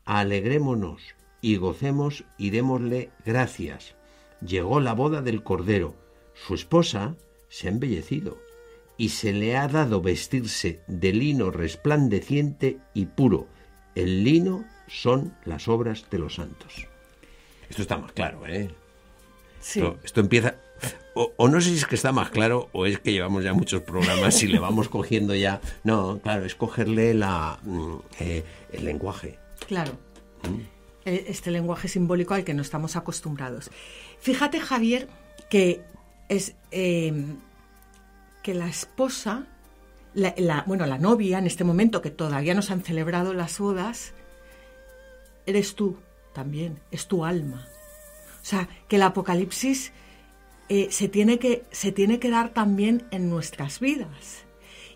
alegrémonos 0.05 1.15
y 1.43 1.57
gocemos 1.57 2.23
y 2.37 2.51
démosle 2.51 3.11
gracias. 3.25 3.95
Llegó 4.39 4.79
la 4.79 4.93
boda 4.93 5.21
del 5.21 5.43
Cordero. 5.43 5.93
Su 6.33 6.55
esposa 6.55 7.17
se 7.49 7.67
ha 7.67 7.71
embellecido 7.71 8.39
y 8.97 9.09
se 9.09 9.33
le 9.33 9.57
ha 9.57 9.67
dado 9.67 10.01
vestirse 10.01 10.79
de 10.87 11.11
lino 11.11 11.51
resplandeciente 11.51 12.79
y 12.93 13.07
puro. 13.07 13.47
El 13.93 14.23
lino 14.23 14.63
son 14.87 15.35
las 15.43 15.67
obras 15.67 16.09
de 16.09 16.19
los 16.19 16.35
santos. 16.35 16.87
Esto 17.69 17.81
está 17.81 17.97
más 17.97 18.13
claro, 18.13 18.47
¿eh? 18.47 18.69
Sí. 19.59 19.83
Esto, 20.01 20.21
empieza... 20.21 20.55
O, 21.13 21.49
no 21.49 21.59
sé 21.59 21.71
si 21.71 21.75
es 21.75 21.85
que 21.85 21.95
está 21.95 22.13
más 22.13 22.29
claro 22.29 22.69
o 22.71 22.85
es 22.85 22.99
que 22.99 23.11
llevamos 23.11 23.43
ya 23.43 23.53
muchos 23.53 23.81
programas 23.81 24.41
y 24.43 24.47
le 24.47 24.59
vamos 24.59 24.87
cogiendo 24.87 25.35
ya... 25.35 25.59
No, 25.83 26.19
claro, 26.23 26.45
es 26.45 26.55
cogerle 26.55 27.13
la, 27.13 27.59
mm, 27.63 27.95
eh, 28.21 28.43
el 28.71 28.85
lenguaje. 28.85 29.37
Claro. 29.67 29.91
Mm. 30.43 30.72
Eh, 31.05 31.25
este 31.27 31.51
lenguaje 31.51 31.87
simbólico 31.87 32.33
al 32.33 32.43
que 32.43 32.53
no 32.53 32.61
estamos 32.61 32.95
acostumbrados. 32.95 33.71
Fíjate, 34.19 34.59
Javier, 34.59 35.07
que 35.49 35.81
es 36.29 36.55
em, 36.71 37.37
que 38.41 38.53
la 38.53 38.67
esposa, 38.67 39.47
la, 40.13 40.63
bueno, 40.67 40.85
la 40.85 40.97
novia 40.97 41.39
en 41.39 41.47
este 41.47 41.63
momento 41.63 42.01
que 42.01 42.11
todavía 42.11 42.53
no 42.53 42.61
se 42.61 42.73
han 42.73 42.83
celebrado 42.83 43.33
las 43.33 43.59
bodas, 43.59 44.13
eres 45.45 45.75
tú 45.75 45.97
también, 46.33 46.79
es 46.91 47.07
tu 47.07 47.25
alma. 47.25 47.67
O 48.41 48.45
sea, 48.45 48.67
que 48.87 48.97
el 48.97 49.03
Apocalipsis 49.03 49.93
eh, 50.69 50.87
se, 50.91 51.07
tiene 51.07 51.39
que, 51.39 51.63
se 51.71 51.91
tiene 51.91 52.19
que 52.19 52.29
dar 52.29 52.49
también 52.49 53.05
en 53.11 53.29
nuestras 53.29 53.79
vidas. 53.79 54.43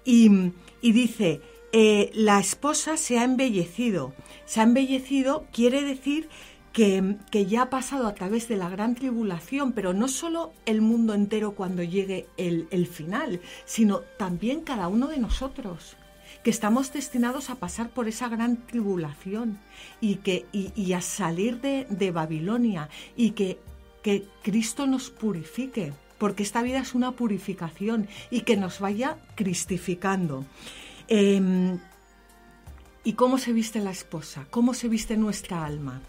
Y, 0.04 0.54
dice, 0.82 1.42
eh, 1.72 2.12
la 2.14 2.40
esposa 2.40 2.98
se 2.98 3.20
ha 3.20 3.24
embellecido. 3.24 4.14
Se 4.46 4.60
ha 4.60 4.64
embellecido 4.64 5.46
quiere 5.52 5.84
decir 5.84 6.30
que, 6.78 7.46
ya 7.48 7.64
ha 7.64 7.70
pasado 7.72 8.06
a 8.08 8.14
través 8.14 8.48
de 8.48 8.56
la 8.56 8.70
gran 8.70 8.94
tribulación, 8.94 9.72
pero 9.72 9.94
no 9.94 10.08
solo 10.08 10.54
el 10.68 10.82
mundo 10.82 11.16
entero 11.16 11.54
cuando 11.54 11.82
llegue 11.82 12.28
el, 12.38 12.68
el 12.70 12.86
final, 12.86 13.42
sino 13.66 14.02
también 14.18 14.62
cada 14.62 14.88
uno 14.88 15.08
de 15.08 15.18
nosotros 15.18 15.98
que 16.44 16.52
estamos 16.52 16.94
destinados 16.94 17.50
a 17.50 17.56
pasar 17.56 17.90
por 17.90 18.08
esa 18.08 18.30
gran 18.30 18.58
tribulación 18.68 19.60
y, 20.02 20.18
que, 20.18 20.46
y, 20.54 20.94
a 20.94 21.02
salir 21.02 21.62
de, 21.62 21.88
de, 21.90 22.12
Babilonia 22.12 22.90
y 23.16 23.32
que, 23.32 23.60
que 24.04 24.26
Cristo 24.44 24.86
nos 24.86 25.10
purifique, 25.10 25.94
porque 26.20 26.44
esta 26.44 26.62
vida 26.62 26.80
es 26.80 26.94
una 26.94 27.12
purificación 27.12 28.08
y 28.30 28.42
que 28.42 28.56
nos 28.56 28.80
vaya 28.80 29.18
cristificando. 29.36 30.46
Em, 31.08 31.80
¿Y 33.08 33.14
cómo 33.14 33.38
se 33.38 33.54
viste 33.54 33.80
la 33.80 33.92
esposa? 33.92 34.48
¿Cómo 34.50 34.74
se 34.74 34.90
viste 34.90 35.16
nuestra 35.16 35.64
alma? 35.64 36.02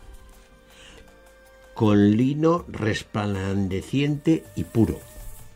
Con 1.72 2.16
lino 2.16 2.64
resplandeciente 2.66 4.44
y 4.56 4.64
puro. 4.64 4.98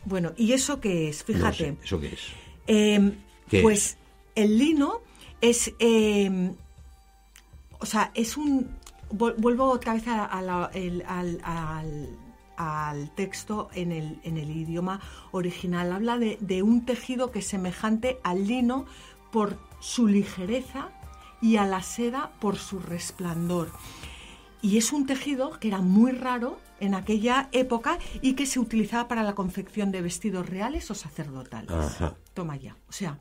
Bueno, 0.05 0.31
¿y 0.37 0.53
eso 0.53 0.79
qué 0.79 1.09
es? 1.09 1.25
Fíjate. 1.25 1.75
¿Eso 1.83 1.99
qué 1.99 2.13
es? 2.13 2.21
Em, 2.65 3.15
pues 3.61 3.97
el 4.35 4.57
lino 4.57 5.01
es, 5.41 5.73
em, 5.79 6.55
o 7.79 7.85
sea, 7.85 8.11
es 8.15 8.37
un, 8.37 8.69
vuelvo 9.11 9.65
otra 9.69 9.95
vez 9.95 10.05
al, 10.07 10.71
texto 13.15 13.69
en 13.73 13.91
el, 13.91 14.21
en 14.23 14.37
el, 14.37 14.49
idioma 14.49 15.01
original. 15.31 15.91
Habla 15.91 16.17
de, 16.19 16.37
de, 16.39 16.63
un 16.63 16.85
tejido 16.85 17.31
que 17.31 17.39
es 17.39 17.47
semejante 17.47 18.19
al 18.23 18.47
lino 18.47 18.85
por 19.33 19.57
su 19.79 20.07
ligereza 20.07 20.91
y 21.41 21.57
a 21.57 21.65
la 21.65 21.81
seda 21.81 22.31
por 22.39 22.55
su 22.55 22.79
resplandor. 22.79 23.71
Y 24.61 24.77
es 24.77 24.93
un 24.93 25.05
tejido 25.05 25.59
que 25.59 25.67
era 25.67 25.81
muy 25.81 26.11
raro 26.11 26.59
en 26.79 26.93
aquella 26.93 27.49
época 27.51 27.97
y 28.21 28.35
que 28.35 28.45
se 28.45 28.59
utilizaba 28.59 29.09
para 29.09 29.23
la 29.23 29.35
confección 29.35 29.91
de 29.91 30.01
vestidos 30.01 30.47
reales 30.47 30.89
o 30.91 30.95
sacerdotales. 30.95 31.97
Toma 32.33 32.55
ya. 32.55 32.77
O 32.87 32.93
sea, 32.93 33.19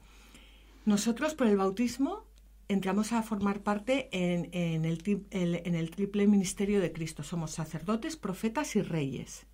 nosotros 0.85 1.35
por 1.35 1.49
el 1.49 1.57
bautismo 1.57 2.27
entramos 2.69 3.13
a 3.13 3.23
formar 3.23 3.63
parte 3.63 4.09
en, 4.13 4.85
el, 4.85 5.03
en 5.31 5.75
el 5.75 5.91
triple 5.91 6.27
ministerio 6.27 6.81
de 6.81 6.93
Cristo. 6.93 7.23
Somos 7.23 7.53
sacerdotes, 7.53 8.17
profetas 8.17 8.77
y 8.77 8.83
reyes. 8.83 9.47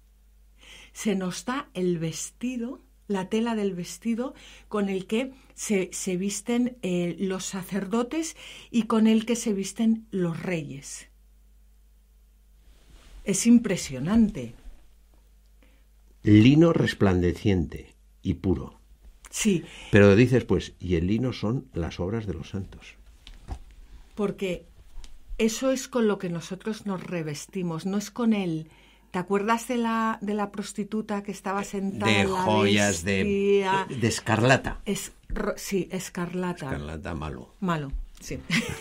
Se 0.93 1.15
nos 1.15 1.45
da 1.45 1.71
el 1.73 1.99
vestido, 1.99 2.81
la 3.09 3.29
tela 3.29 3.57
del 3.57 3.75
vestido 3.75 4.35
con 4.69 4.89
el 4.89 5.07
que 5.07 5.33
se, 5.55 6.17
visten 6.17 6.77
eh, 6.83 7.17
los 7.19 7.45
sacerdotes 7.45 8.37
y 8.71 8.85
con 8.85 9.07
el 9.07 9.27
que 9.27 9.35
se 9.35 9.53
visten 9.53 10.07
los 10.11 10.41
reyes. 10.41 11.09
Es 13.25 13.47
impresionante. 13.47 14.55
Lino 16.23 16.73
resplandeciente 16.73 17.95
y 18.23 18.35
puro. 18.35 18.79
Sí. 19.31 19.65
Pero 19.91 20.15
dices, 20.17 20.45
pues, 20.45 20.75
y 20.79 20.97
el 20.97 21.07
lino 21.07 21.33
son 21.33 21.69
las 21.75 22.01
obras 22.01 22.27
de 22.27 22.35
los 22.35 22.51
santos. 22.51 22.97
Porque 24.15 24.67
eso 25.37 25.71
es 25.71 25.89
con 25.89 26.09
lo 26.09 26.19
que 26.19 26.29
nosotros 26.29 26.87
nos 26.87 27.03
revestimos, 27.03 27.87
no 27.87 27.99
es 27.99 28.11
con 28.11 28.33
él. 28.33 28.69
¿Te 29.11 29.19
acuerdas 29.19 29.69
de 29.69 29.77
la, 29.77 30.19
de 30.21 30.35
la 30.35 30.51
prostituta 30.51 31.23
que 31.23 31.33
estaba 31.33 31.65
sentada? 31.65 32.13
De 32.13 32.27
joyas, 32.27 33.05
de, 33.05 33.67
de 33.89 34.09
escarlata. 34.09 34.81
Es, 34.85 35.13
sí, 35.57 35.89
escarlata. 35.91 36.67
Escarlata 36.67 37.15
malo. 37.15 37.55
Malo, 37.61 37.93
sí. 38.21 38.39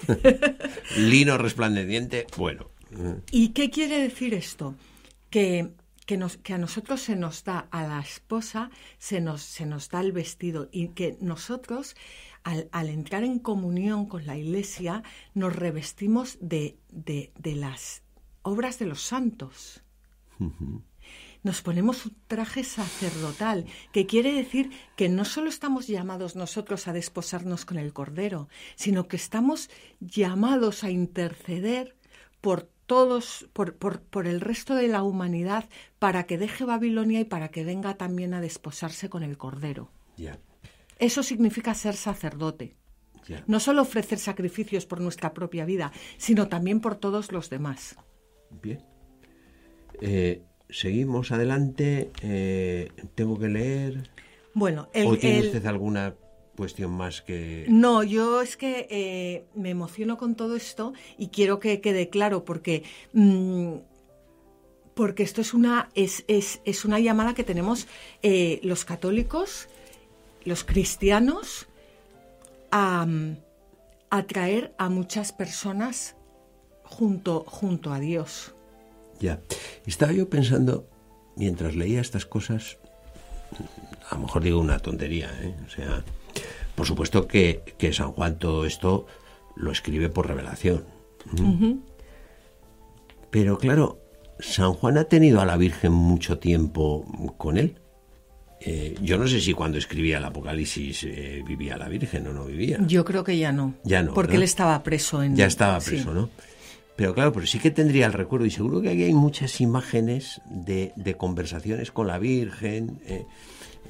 Lino 0.98 1.38
resplandeciente, 1.38 2.28
bueno. 2.38 2.70
¿Y 3.32 3.50
qué 3.50 3.70
quiere 3.70 4.00
decir 4.00 4.34
esto? 4.34 4.76
Que 5.30 5.72
que, 6.08 6.18
nos, 6.18 6.38
que 6.38 6.54
a 6.54 6.58
nosotros 6.58 7.02
se 7.02 7.18
nos 7.18 7.44
da, 7.44 7.68
a 7.70 7.86
la 7.86 8.00
esposa 8.00 8.72
se 8.98 9.20
nos, 9.20 9.42
se 9.42 9.66
nos 9.66 9.90
da 9.90 10.00
el 10.00 10.14
vestido 10.14 10.70
y 10.72 10.88
que 10.90 11.18
nosotros 11.20 11.96
al, 12.44 12.90
entrar 12.90 13.26
en 13.26 13.40
comunión 13.40 14.06
con 14.06 14.26
la 14.26 14.38
iglesia 14.38 15.04
nos 15.34 15.54
revestimos 15.54 16.38
de, 16.40 16.78
de, 16.90 17.56
las 17.56 18.04
obras 18.42 18.80
de 18.80 18.86
los 18.86 19.02
santos. 19.02 19.84
Nos 21.44 21.62
ponemos 21.62 22.06
un 22.06 22.16
traje 22.28 22.64
sacerdotal, 22.64 23.66
que 23.92 24.06
quiere 24.06 24.34
decir 24.34 24.72
que 24.96 25.10
no 25.10 25.24
solo 25.24 25.50
estamos 25.50 25.88
llamados 25.88 26.36
nosotros 26.36 26.88
a 26.88 26.94
desposarnos 26.94 27.66
con 27.66 27.78
el 27.78 27.94
Cordero, 27.94 28.50
sino 28.76 29.08
que 29.08 29.16
estamos 29.16 29.70
llamados 30.00 30.84
a 30.84 30.90
interceder 30.90 31.96
por 32.42 32.70
todos, 32.86 33.48
por, 33.54 33.76
por, 33.76 34.28
el 34.28 34.42
resto 34.42 34.76
de 34.76 34.88
la 34.88 35.04
humanidad, 35.04 35.70
para 36.00 36.24
que 36.24 36.38
deje 36.38 36.66
Babilonia 36.66 37.20
y 37.20 37.26
para 37.26 37.50
que 37.50 37.64
venga 37.64 37.96
también 37.96 38.34
a 38.34 38.42
desposarse 38.42 39.10
con 39.10 39.24
el 39.24 39.38
Cordero. 39.38 39.92
Eso 40.98 41.22
significa 41.24 41.74
ser 41.74 41.96
sacerdote. 41.96 42.76
No 43.46 43.60
solo 43.60 43.82
ofrecer 43.82 44.20
sacrificios 44.20 44.86
por 44.86 45.02
nuestra 45.02 45.34
propia 45.34 45.66
vida, 45.66 45.92
sino 46.18 46.48
también 46.48 46.80
por 46.80 46.96
todos 46.96 47.32
los 47.34 47.50
demás. 47.50 47.98
Bien. 48.62 48.97
Eh, 50.02 50.42
seguimos 50.70 51.32
adelante. 51.32 52.12
Eh, 52.22 52.90
tengo 53.16 53.38
que 53.40 53.48
leer. 53.48 54.10
Bueno, 54.54 54.90
el, 54.94 55.08
¿O 55.08 55.18
tiene 55.18 55.42
usted 55.42 55.66
alguna 55.66 56.16
cuestión 56.58 56.92
más 56.92 57.22
que... 57.22 57.66
No, 57.70 58.04
yo 58.04 58.42
es 58.42 58.58
que 58.58 58.88
eh, 58.90 59.46
me 59.54 59.70
emociono 59.70 60.18
con 60.18 60.36
todo 60.36 60.56
esto 60.56 60.94
y 61.18 61.28
quiero 61.28 61.60
que 61.60 61.80
quede 61.80 62.10
claro 62.10 62.44
porque... 62.44 62.84
Mm, 63.14 63.76
porque 64.96 65.22
esto 65.22 65.42
es 65.42 65.54
una, 65.54 65.90
es, 65.94 66.26
es, 66.28 66.60
es 66.66 66.84
una 66.84 67.00
llamada 67.00 67.36
que 67.36 67.44
tenemos 67.44 67.88
eh, 68.24 68.60
los 68.64 68.84
católicos, 68.84 69.70
los 70.44 70.64
cristianos, 70.64 71.68
a, 72.72 73.06
atraer 74.10 74.74
a 74.80 74.90
muchas 74.90 75.32
personas 75.34 76.16
junto, 76.84 77.44
junto 77.48 77.94
a 77.94 78.00
Dios. 78.00 78.56
Ya, 79.20 79.40
estaba 79.86 80.12
yo 80.12 80.30
pensando, 80.30 80.88
mientras 81.36 81.76
leía 81.76 82.02
estas 82.02 82.26
cosas, 82.26 82.78
a 84.10 84.16
lo 84.16 84.22
mejor 84.22 84.44
digo 84.44 84.60
una 84.60 84.80
tontería, 84.80 85.30
¿eh? 85.42 85.56
o 85.66 85.70
sea, 85.70 86.04
por 86.76 86.86
supuesto 86.86 87.28
que, 87.28 87.64
San 87.92 88.12
Juan 88.12 88.38
todo 88.38 88.66
esto 88.66 89.08
lo 89.56 89.72
escribe 89.72 90.10
por 90.10 90.28
revelación. 90.28 90.86
Pero 93.32 93.58
claro, 93.58 94.00
San 94.40 94.74
Juan 94.74 94.98
ha 94.98 95.06
tenido 95.06 95.42
a 95.42 95.46
la 95.46 95.58
Virgen 95.58 95.92
mucho 95.94 96.38
tiempo 96.38 97.06
con 97.38 97.58
él. 97.58 97.80
Eh, 98.60 98.96
yo 99.02 99.18
no 99.18 99.28
sé 99.28 99.40
si 99.40 99.54
cuando 99.54 99.78
escribía 99.78 100.18
el 100.18 100.26
Apocalipsis 100.26 101.04
eh, 101.04 101.44
vivía 101.46 101.78
la 101.78 101.88
Virgen 101.88 102.28
o 102.28 102.34
no 102.34 102.46
vivía. 102.46 102.80
Yo 102.88 103.06
creo 103.06 103.24
que 103.24 103.38
ya 103.38 103.52
no. 103.52 103.76
Ya 103.84 104.02
no. 104.02 104.14
Porque 104.14 104.36
él 104.36 104.44
estaba 104.44 104.82
preso 104.84 105.22
en. 105.22 105.36
Ya 105.36 105.46
estaba 105.46 105.80
preso, 105.80 106.14
¿no? 106.14 106.30
Pero 106.98 107.14
claro, 107.14 107.32
pero 107.32 107.46
sí 107.46 107.60
que 107.60 107.70
tendría 107.70 108.08
el 108.08 108.14
recuerdo 108.14 108.48
y 108.48 108.52
seguro 108.52 108.82
que 108.82 108.90
aquí 108.90 109.04
hay 109.04 109.14
muchas 109.14 109.62
imágenes 109.62 110.42
de, 110.50 111.16
conversaciones 111.16 111.92
con 111.92 112.08
la 112.08 112.18
Virgen. 112.18 113.00
Eh, 113.06 113.26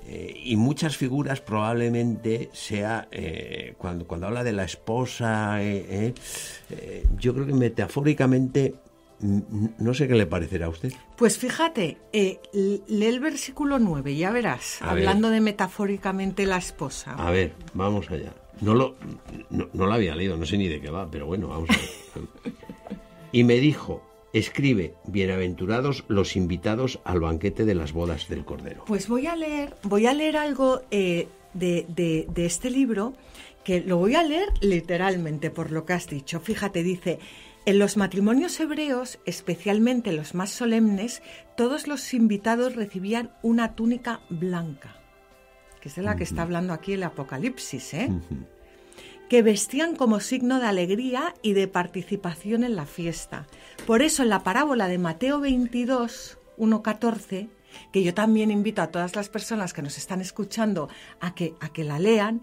eh, 0.07 0.41
y 0.43 0.57
muchas 0.57 0.97
figuras 0.97 1.39
probablemente 1.39 2.49
sea, 2.51 3.07
eh, 3.11 3.75
cuando, 3.77 4.05
cuando 4.05 4.27
habla 4.27 4.43
de 4.43 4.51
la 4.51 4.65
esposa, 4.65 5.59
yo 7.17 7.33
creo 7.33 7.45
que 7.45 7.53
metafóricamente, 7.53 8.75
no 9.21 9.93
sé 9.93 10.09
qué 10.09 10.15
le 10.15 10.25
parecerá 10.25 10.65
a 10.65 10.69
usted. 10.69 10.91
Pues 11.15 11.37
fíjate, 11.37 11.97
lee 12.11 13.05
el 13.05 13.21
versículo 13.21 13.79
9, 13.79 14.17
ya 14.17 14.31
verás, 14.31 14.81
hablando 14.81 15.29
de 15.29 15.39
metafóricamente 15.39 16.45
la 16.45 16.57
esposa. 16.57 17.13
A 17.13 17.31
ver, 17.31 17.53
vamos 17.73 18.11
allá. 18.11 18.33
No 18.59 18.73
lo, 18.73 18.95
no, 19.49 19.69
no 19.71 19.85
lo 19.85 19.93
había 19.93 20.13
leído, 20.13 20.35
no 20.35 20.45
sé 20.45 20.57
ni 20.57 20.67
de 20.67 20.81
qué 20.81 20.89
va, 20.89 21.09
pero 21.09 21.25
bueno, 21.25 21.47
vamos 21.47 21.69
a 21.69 21.73
ver. 21.73 22.57
y 23.37 23.43
me 23.43 23.57
dijo, 23.57 24.01
escribe, 24.33 24.95
bienaventurados 25.05 26.05
los 26.07 26.35
invitados 26.35 26.99
al 27.03 27.19
banquete 27.19 27.65
de 27.65 27.75
las 27.75 27.93
bodas 27.93 28.29
del 28.29 28.43
Cordero. 28.43 28.83
Pues 28.87 29.07
voy 29.07 29.27
a 29.27 29.35
leer, 29.35 29.75
voy 29.83 30.07
a 30.07 30.13
leer 30.15 30.37
algo 30.37 30.81
eh, 30.89 31.27
de, 31.53 32.27
este 32.35 32.71
libro 32.71 33.13
que 33.63 33.79
lo 33.79 33.97
voy 33.97 34.15
a 34.15 34.23
leer 34.23 34.47
literalmente 34.59 35.51
por 35.51 35.71
lo 35.71 35.85
que 35.85 35.93
has 35.93 36.07
dicho. 36.07 36.39
Fíjate, 36.39 36.81
dice, 36.81 37.19
en 37.67 37.77
los 37.77 37.95
matrimonios 37.95 38.59
hebreos, 38.59 39.19
especialmente 39.27 40.13
los 40.13 40.33
más 40.33 40.49
solemnes, 40.49 41.21
todos 41.55 41.85
los 41.85 42.15
invitados 42.15 42.75
recibían 42.75 43.29
una 43.43 43.75
túnica 43.75 44.21
blanca, 44.31 44.95
que 45.79 45.89
es 45.89 45.95
de 45.95 46.01
la 46.01 46.15
que 46.15 46.23
está 46.23 46.41
hablando 46.41 46.73
aquí 46.73 46.93
el 46.93 47.03
Apocalipsis, 47.03 47.93
¿eh? 47.93 48.09
Que 49.29 49.41
vestían 49.41 49.95
como 49.95 50.19
signo 50.19 50.59
de 50.59 50.67
alegría 50.67 51.33
y 51.41 51.53
de 51.53 51.67
participación 51.67 52.63
en 52.63 52.75
la 52.75 52.85
fiesta. 52.85 53.47
Por 53.85 54.01
eso 54.01 54.23
en 54.23 54.29
la 54.29 54.43
parábola 54.43 54.87
de 54.87 54.97
Mateo 54.97 55.39
22, 55.39 56.37
1.14, 56.57 57.49
que 57.91 58.03
yo 58.03 58.13
también 58.13 58.51
invito 58.51 58.81
a 58.81 58.87
todas 58.87 59.15
las 59.15 59.29
personas 59.29 59.73
que 59.73 59.81
nos 59.81 59.97
están 59.97 60.21
escuchando 60.21 60.89
a 61.19 61.35
que, 61.35 61.55
a 61.59 61.69
que 61.69 61.83
la 61.83 61.99
lean, 61.99 62.41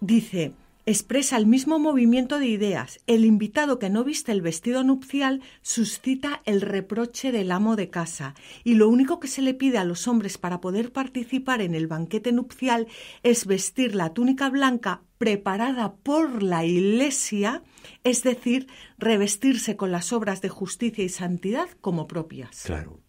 dice, 0.00 0.52
expresa 0.86 1.36
el 1.36 1.46
mismo 1.46 1.78
movimiento 1.78 2.38
de 2.38 2.46
ideas. 2.46 3.00
El 3.06 3.24
invitado 3.24 3.78
que 3.78 3.90
no 3.90 4.04
viste 4.04 4.32
el 4.32 4.42
vestido 4.42 4.84
nupcial 4.84 5.40
suscita 5.62 6.42
el 6.44 6.60
reproche 6.60 7.32
del 7.32 7.52
amo 7.52 7.76
de 7.76 7.90
casa 7.90 8.34
y 8.64 8.74
lo 8.74 8.88
único 8.88 9.20
que 9.20 9.28
se 9.28 9.42
le 9.42 9.54
pide 9.54 9.78
a 9.78 9.84
los 9.84 10.06
hombres 10.08 10.38
para 10.38 10.60
poder 10.60 10.92
participar 10.92 11.60
en 11.60 11.74
el 11.74 11.86
banquete 11.86 12.32
nupcial 12.32 12.86
es 13.22 13.46
vestir 13.46 13.94
la 13.94 14.12
túnica 14.12 14.50
blanca 14.50 15.02
preparada 15.18 15.94
por 15.94 16.42
la 16.42 16.64
Iglesia, 16.64 17.62
es 18.02 18.22
decir, 18.22 18.68
revestirse 18.98 19.76
con 19.76 19.90
las 19.90 20.12
obras 20.12 20.42
de 20.42 20.48
justicia 20.50 21.04
y 21.04 21.08
santidad 21.08 21.68
como 21.80 22.06
propias. 22.06 22.64
Claro. 22.64 23.00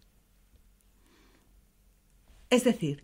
Es 2.50 2.64
decir, 2.64 3.04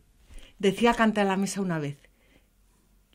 decía 0.60 0.94
Canta 0.94 1.24
la 1.24 1.36
Mesa 1.36 1.62
una 1.62 1.80
vez, 1.80 1.98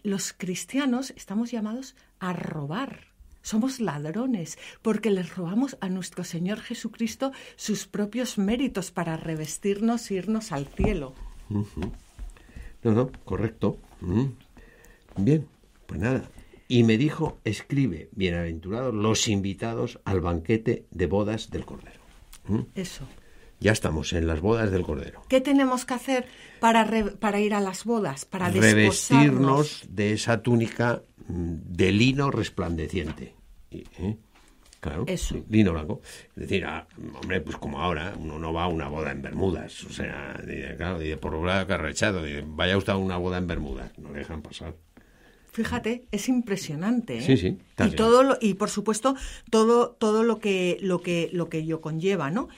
los 0.02 0.32
cristianos 0.32 1.12
estamos 1.16 1.50
llamados 1.50 1.96
a 2.18 2.32
robar. 2.32 3.08
Somos 3.42 3.78
ladrones 3.78 4.58
porque 4.82 5.10
les 5.10 5.36
robamos 5.36 5.76
a 5.80 5.88
nuestro 5.88 6.24
Señor 6.24 6.60
Jesucristo 6.60 7.32
sus 7.54 7.86
propios 7.86 8.38
méritos 8.38 8.90
para 8.90 9.16
revestirnos 9.16 10.10
e 10.10 10.14
irnos 10.14 10.50
al 10.50 10.66
cielo. 10.66 11.14
No, 12.82 12.92
no, 12.92 13.12
correcto. 13.24 13.78
Mm. 14.00 14.24
Bien, 15.18 15.46
pues 15.86 16.00
nada. 16.00 16.28
Y 16.68 16.82
me 16.82 16.98
dijo, 16.98 17.38
escribe, 17.44 18.08
bienaventurados 18.12 18.92
los 18.92 19.28
invitados 19.28 20.00
al 20.04 20.20
banquete 20.20 20.86
de 20.90 21.06
bodas 21.06 21.50
del 21.50 21.64
Cordero. 21.64 22.00
Mm. 22.48 22.60
Eso. 22.74 23.06
Ya 23.60 23.72
estamos 23.72 24.12
en 24.12 24.26
las 24.26 24.40
bodas 24.40 24.70
del 24.70 24.82
Cordero. 24.82 25.22
¿Qué 25.28 25.40
tenemos 25.40 25.84
que 25.84 25.94
hacer 25.94 26.26
para, 26.60 26.84
re- 26.84 27.12
para 27.12 27.40
ir 27.40 27.54
a 27.54 27.60
las 27.60 27.84
bodas? 27.84 28.24
Para 28.24 28.50
Revestirnos 28.50 29.82
de 29.88 30.12
esa 30.12 30.42
túnica 30.42 31.02
mm, 31.28 31.54
de 31.66 31.92
lino 31.92 32.30
resplandeciente. 32.30 33.34
¿eh? 33.70 34.16
Claro, 34.80 35.04
Eso. 35.08 35.36
lino 35.48 35.72
blanco. 35.72 36.00
Es 36.36 36.42
decir, 36.42 36.64
ah, 36.66 36.86
hombre, 37.20 37.40
pues 37.40 37.56
como 37.56 37.80
ahora, 37.80 38.14
uno 38.18 38.38
no 38.38 38.52
va 38.52 38.64
a 38.64 38.68
una 38.68 38.88
boda 38.88 39.10
en 39.10 39.22
Bermudas. 39.22 39.82
O 39.84 39.90
sea, 39.92 40.38
dice, 40.46 40.74
claro, 40.76 40.98
dice, 40.98 41.16
por 41.16 41.34
un 41.34 41.46
lado 41.46 41.62
acarrechado, 41.62 42.22
dice, 42.22 42.44
vaya 42.46 42.76
usted 42.76 42.92
a 42.92 42.96
una 42.96 43.16
boda 43.16 43.38
en 43.38 43.46
Bermudas. 43.46 43.90
No 43.98 44.10
le 44.12 44.18
dejan 44.18 44.42
pasar. 44.42 44.74
Fíjate, 45.50 46.04
es 46.12 46.28
impresionante. 46.28 47.18
¿eh? 47.18 47.22
Sí, 47.22 47.36
sí, 47.38 47.58
Y 47.84 47.90
todo 47.92 48.22
lo, 48.22 48.36
y 48.40 48.54
por 48.54 48.68
supuesto 48.68 49.16
todo 49.50 49.88
todo 49.98 50.22
lo 50.22 50.38
que 50.38 50.76
lo 50.82 51.00
que 51.00 51.30
lo 51.32 51.48
que 51.48 51.58
ello 51.58 51.80
conlleva, 51.80 52.30
¿no? 52.30 52.48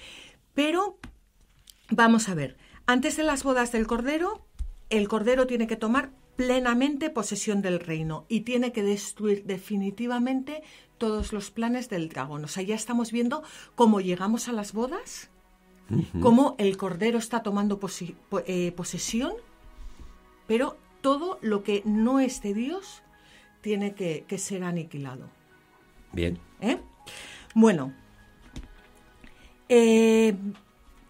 Pero 0.59 0.99
vamos 1.89 2.29
a 2.29 2.35
ver, 2.35 2.57
antes 2.85 3.17
de 3.17 3.23
las 3.23 3.45
bodas 3.45 3.71
del 3.71 3.87
cordero, 3.87 4.45
el 4.91 5.07
cordero 5.07 5.47
tiene 5.47 5.69
que 5.69 5.77
tomar 5.77 6.11
plenamente 6.35 7.11
posesión 7.11 7.63
del 7.63 7.79
reino 7.79 8.27
y 8.29 8.41
tiene 8.41 8.73
que 8.73 8.83
destruir 8.83 9.45
definitivamente 9.45 10.65
todos 10.99 11.33
los 11.33 11.53
planes 11.53 11.89
del 11.89 12.09
dragón. 12.09 12.45
O 12.45 12.49
sea, 12.49 12.65
ya 12.65 12.75
estamos 12.75 13.13
viendo 13.13 13.45
cómo 13.77 14.01
llegamos 14.01 14.49
a 14.49 14.53
las 14.53 14.73
bodas, 14.73 15.31
cómo 16.21 16.57
el 16.59 16.77
cordero 16.77 17.19
está 17.19 17.45
tomando 17.45 17.79
eh, 18.45 18.73
posesión 18.73 19.35
pero 20.49 20.77
todo 21.03 21.39
lo 21.41 21.63
que 21.63 21.83
no 21.85 22.19
es 22.19 22.43
de 22.43 22.55
Dios 22.55 23.05
tiene 23.61 23.95
que, 23.95 24.25
que 24.27 24.39
ser 24.39 24.65
aniquilado. 24.65 25.31
Bien. 26.13 26.37
¿eh? 26.61 26.79
Bueno, 27.55 27.93
eh, 29.69 30.35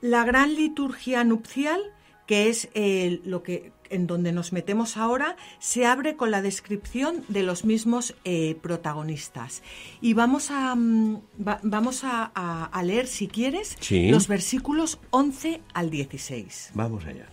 la 0.01 0.25
gran 0.25 0.55
liturgia 0.55 1.25
nupcial, 1.25 1.81
que 2.27 2.49
es 2.49 2.69
eh, 2.75 3.21
lo 3.25 3.43
que 3.43 3.73
en 3.91 4.07
donde 4.07 4.33
nos 4.33 4.53
metemos 4.53 4.99
ahora, 4.99 5.35
se 5.61 5.87
abre 5.87 6.15
con 6.15 6.31
la 6.31 6.43
descripción 6.43 7.25
de 7.29 7.43
los 7.43 7.65
mismos 7.65 8.15
eh, 8.25 8.55
protagonistas. 8.61 9.63
Y 10.03 10.13
vamos 10.13 10.51
a, 10.51 10.75
mm, 10.75 11.21
va- 11.47 11.61
vamos 11.63 12.05
a, 12.05 12.31
a- 12.35 12.67
a 12.67 12.83
leer, 12.83 13.07
si 13.07 13.29
quieres, 13.29 13.79
Sí. 13.81 14.11
los 14.11 14.29
versículos 14.29 14.99
11 15.09 15.63
al 15.73 15.89
16. 15.89 16.71
Vamos 16.75 17.07
allá. 17.07 17.27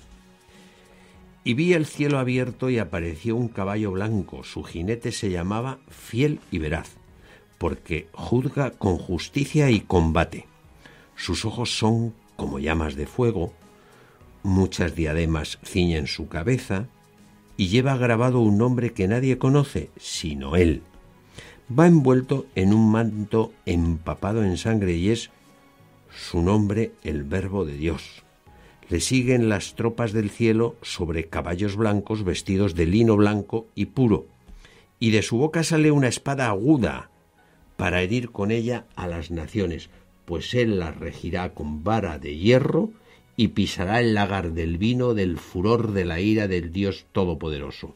Y 1.43 1.55
vi 1.55 1.73
el 1.73 1.85
cielo 1.85 2.19
abierto 2.19 2.69
y 2.69 2.79
apareció 2.79 3.35
un 3.35 3.49
caballo 3.49 3.91
blanco. 3.91 4.43
Su 4.45 4.63
jinete 4.63 5.11
se 5.11 5.29
llamaba 5.29 5.79
Fiel 5.89 6.39
y 6.51 6.59
Veraz, 6.59 6.91
porque 7.57 8.07
juzga 8.13 8.71
con 8.71 8.97
justicia 8.97 9.69
y 9.69 9.81
combate. 9.81 10.47
Sus 11.15 11.45
ojos 11.45 11.77
son 11.77 12.13
como 12.35 12.59
llamas 12.59 12.95
de 12.95 13.07
fuego, 13.07 13.53
muchas 14.43 14.95
diademas 14.95 15.59
ciñen 15.63 16.07
su 16.07 16.27
cabeza, 16.27 16.87
y 17.57 17.67
lleva 17.67 17.97
grabado 17.97 18.41
un 18.41 18.57
nombre 18.57 18.93
que 18.93 19.07
nadie 19.07 19.37
conoce, 19.37 19.89
sino 19.97 20.55
él. 20.55 20.81
Va 21.67 21.87
envuelto 21.87 22.45
en 22.55 22.73
un 22.73 22.91
manto 22.91 23.53
empapado 23.65 24.43
en 24.43 24.57
sangre 24.57 24.93
y 24.93 25.09
es 25.09 25.31
su 26.09 26.41
nombre 26.41 26.91
el 27.03 27.23
Verbo 27.23 27.65
de 27.65 27.75
Dios. 27.75 28.23
Le 28.89 28.99
siguen 28.99 29.49
las 29.49 29.75
tropas 29.75 30.13
del 30.13 30.29
cielo 30.29 30.75
sobre 30.81 31.27
caballos 31.27 31.75
blancos 31.75 32.23
vestidos 32.23 32.75
de 32.75 32.85
lino 32.85 33.15
blanco 33.15 33.67
y 33.73 33.85
puro, 33.87 34.27
y 34.99 35.11
de 35.11 35.23
su 35.23 35.37
boca 35.37 35.63
sale 35.63 35.91
una 35.91 36.07
espada 36.07 36.49
aguda 36.49 37.09
para 37.77 38.01
herir 38.01 38.31
con 38.31 38.51
ella 38.51 38.85
a 38.95 39.07
las 39.07 39.31
naciones, 39.31 39.89
pues 40.25 40.53
él 40.53 40.79
las 40.79 40.97
regirá 40.97 41.53
con 41.53 41.83
vara 41.83 42.19
de 42.19 42.37
hierro 42.37 42.91
y 43.37 43.49
pisará 43.49 43.99
el 43.99 44.13
lagar 44.13 44.53
del 44.53 44.77
vino 44.77 45.13
del 45.13 45.37
furor 45.37 45.91
de 45.91 46.05
la 46.05 46.19
ira 46.19 46.47
del 46.47 46.71
Dios 46.71 47.05
Todopoderoso. 47.11 47.95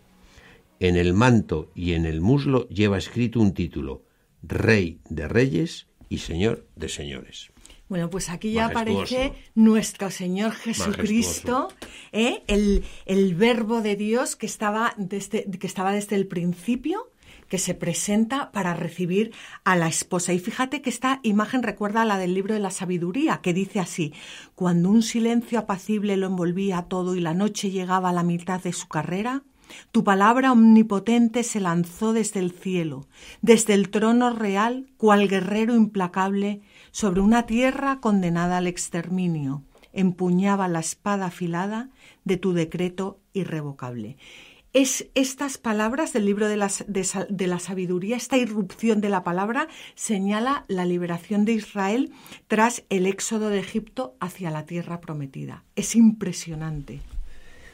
En 0.79 0.95
el 0.95 1.13
manto 1.13 1.69
y 1.75 1.93
en 1.93 2.05
el 2.05 2.21
muslo 2.21 2.67
lleva 2.69 2.97
escrito 2.97 3.39
un 3.39 3.53
título, 3.53 4.03
Rey 4.43 4.99
de 5.09 5.27
Reyes 5.27 5.87
y 6.07 6.19
Señor 6.19 6.65
de 6.75 6.89
Señores. 6.89 7.51
Bueno, 7.89 8.09
pues 8.09 8.29
aquí 8.29 8.51
ya 8.51 8.69
Majestuoso. 8.69 9.15
aparece 9.15 9.33
nuestro 9.55 10.11
Señor 10.11 10.51
Jesucristo, 10.51 11.69
¿eh? 12.11 12.43
el, 12.47 12.83
el 13.05 13.33
Verbo 13.33 13.81
de 13.81 13.95
Dios 13.95 14.35
que 14.35 14.45
estaba, 14.45 14.93
desde, 14.97 15.45
que 15.49 15.65
estaba 15.65 15.91
desde 15.91 16.15
el 16.15 16.27
principio, 16.27 17.09
que 17.49 17.57
se 17.57 17.73
presenta 17.73 18.51
para 18.51 18.73
recibir 18.73 19.33
a 19.65 19.75
la 19.75 19.87
esposa. 19.87 20.31
Y 20.31 20.39
fíjate 20.39 20.81
que 20.81 20.89
esta 20.89 21.19
imagen 21.23 21.63
recuerda 21.63 22.03
a 22.03 22.05
la 22.05 22.17
del 22.17 22.33
libro 22.33 22.53
de 22.53 22.61
la 22.61 22.71
sabiduría, 22.71 23.41
que 23.41 23.53
dice 23.53 23.79
así, 23.79 24.13
cuando 24.55 24.89
un 24.89 25.03
silencio 25.03 25.59
apacible 25.59 26.15
lo 26.15 26.27
envolvía 26.27 26.83
todo 26.83 27.15
y 27.15 27.19
la 27.19 27.33
noche 27.33 27.71
llegaba 27.71 28.09
a 28.09 28.13
la 28.13 28.23
mitad 28.23 28.61
de 28.61 28.71
su 28.71 28.87
carrera, 28.87 29.43
tu 29.91 30.03
palabra 30.03 30.51
omnipotente 30.51 31.43
se 31.43 31.59
lanzó 31.59 32.13
desde 32.13 32.39
el 32.39 32.51
cielo, 32.51 33.07
desde 33.41 33.73
el 33.73 33.89
trono 33.89 34.31
real, 34.31 34.87
cual 34.97 35.27
guerrero 35.27 35.75
implacable, 35.75 36.61
sobre 36.91 37.21
una 37.21 37.45
tierra 37.45 37.99
condenada 37.99 38.57
al 38.57 38.67
exterminio. 38.67 39.63
Empuñaba 39.93 40.67
la 40.67 40.79
espada 40.79 41.27
afilada 41.27 41.89
de 42.23 42.37
tu 42.37 42.53
decreto 42.53 43.19
irrevocable. 43.33 44.17
Es 44.71 45.07
estas 45.15 45.57
palabras 45.57 46.13
del 46.13 46.25
libro 46.25 46.47
de, 46.47 46.55
de 47.29 47.47
la 47.47 47.59
sabiduría, 47.59 48.15
esta 48.17 48.37
irrupción 48.37 49.01
de 49.01 49.09
la 49.09 49.23
palabra, 49.23 49.67
señala 49.95 50.65
la 50.67 50.85
liberación 50.85 51.43
de 51.43 51.53
Israel 51.53 52.11
tras 52.47 52.83
el 52.89 53.07
éxodo 53.07 53.49
de 53.49 53.59
Egipto 53.59 54.15
hacia 54.19 54.51
la 54.51 54.65
tierra 54.65 55.01
prometida. 55.01 55.63
Es 55.75 55.95
impresionante. 55.95 56.99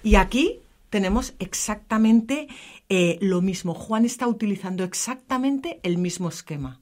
Y 0.03 0.15
aquí 0.15 0.59
tenemos 0.89 1.33
exactamente 1.39 2.47
eh, 2.87 3.17
lo 3.19 3.41
mismo. 3.41 3.73
Juan 3.73 4.05
está 4.05 4.27
utilizando 4.27 4.85
exactamente 4.85 5.81
el 5.83 5.97
mismo 5.97 6.29
esquema. 6.29 6.79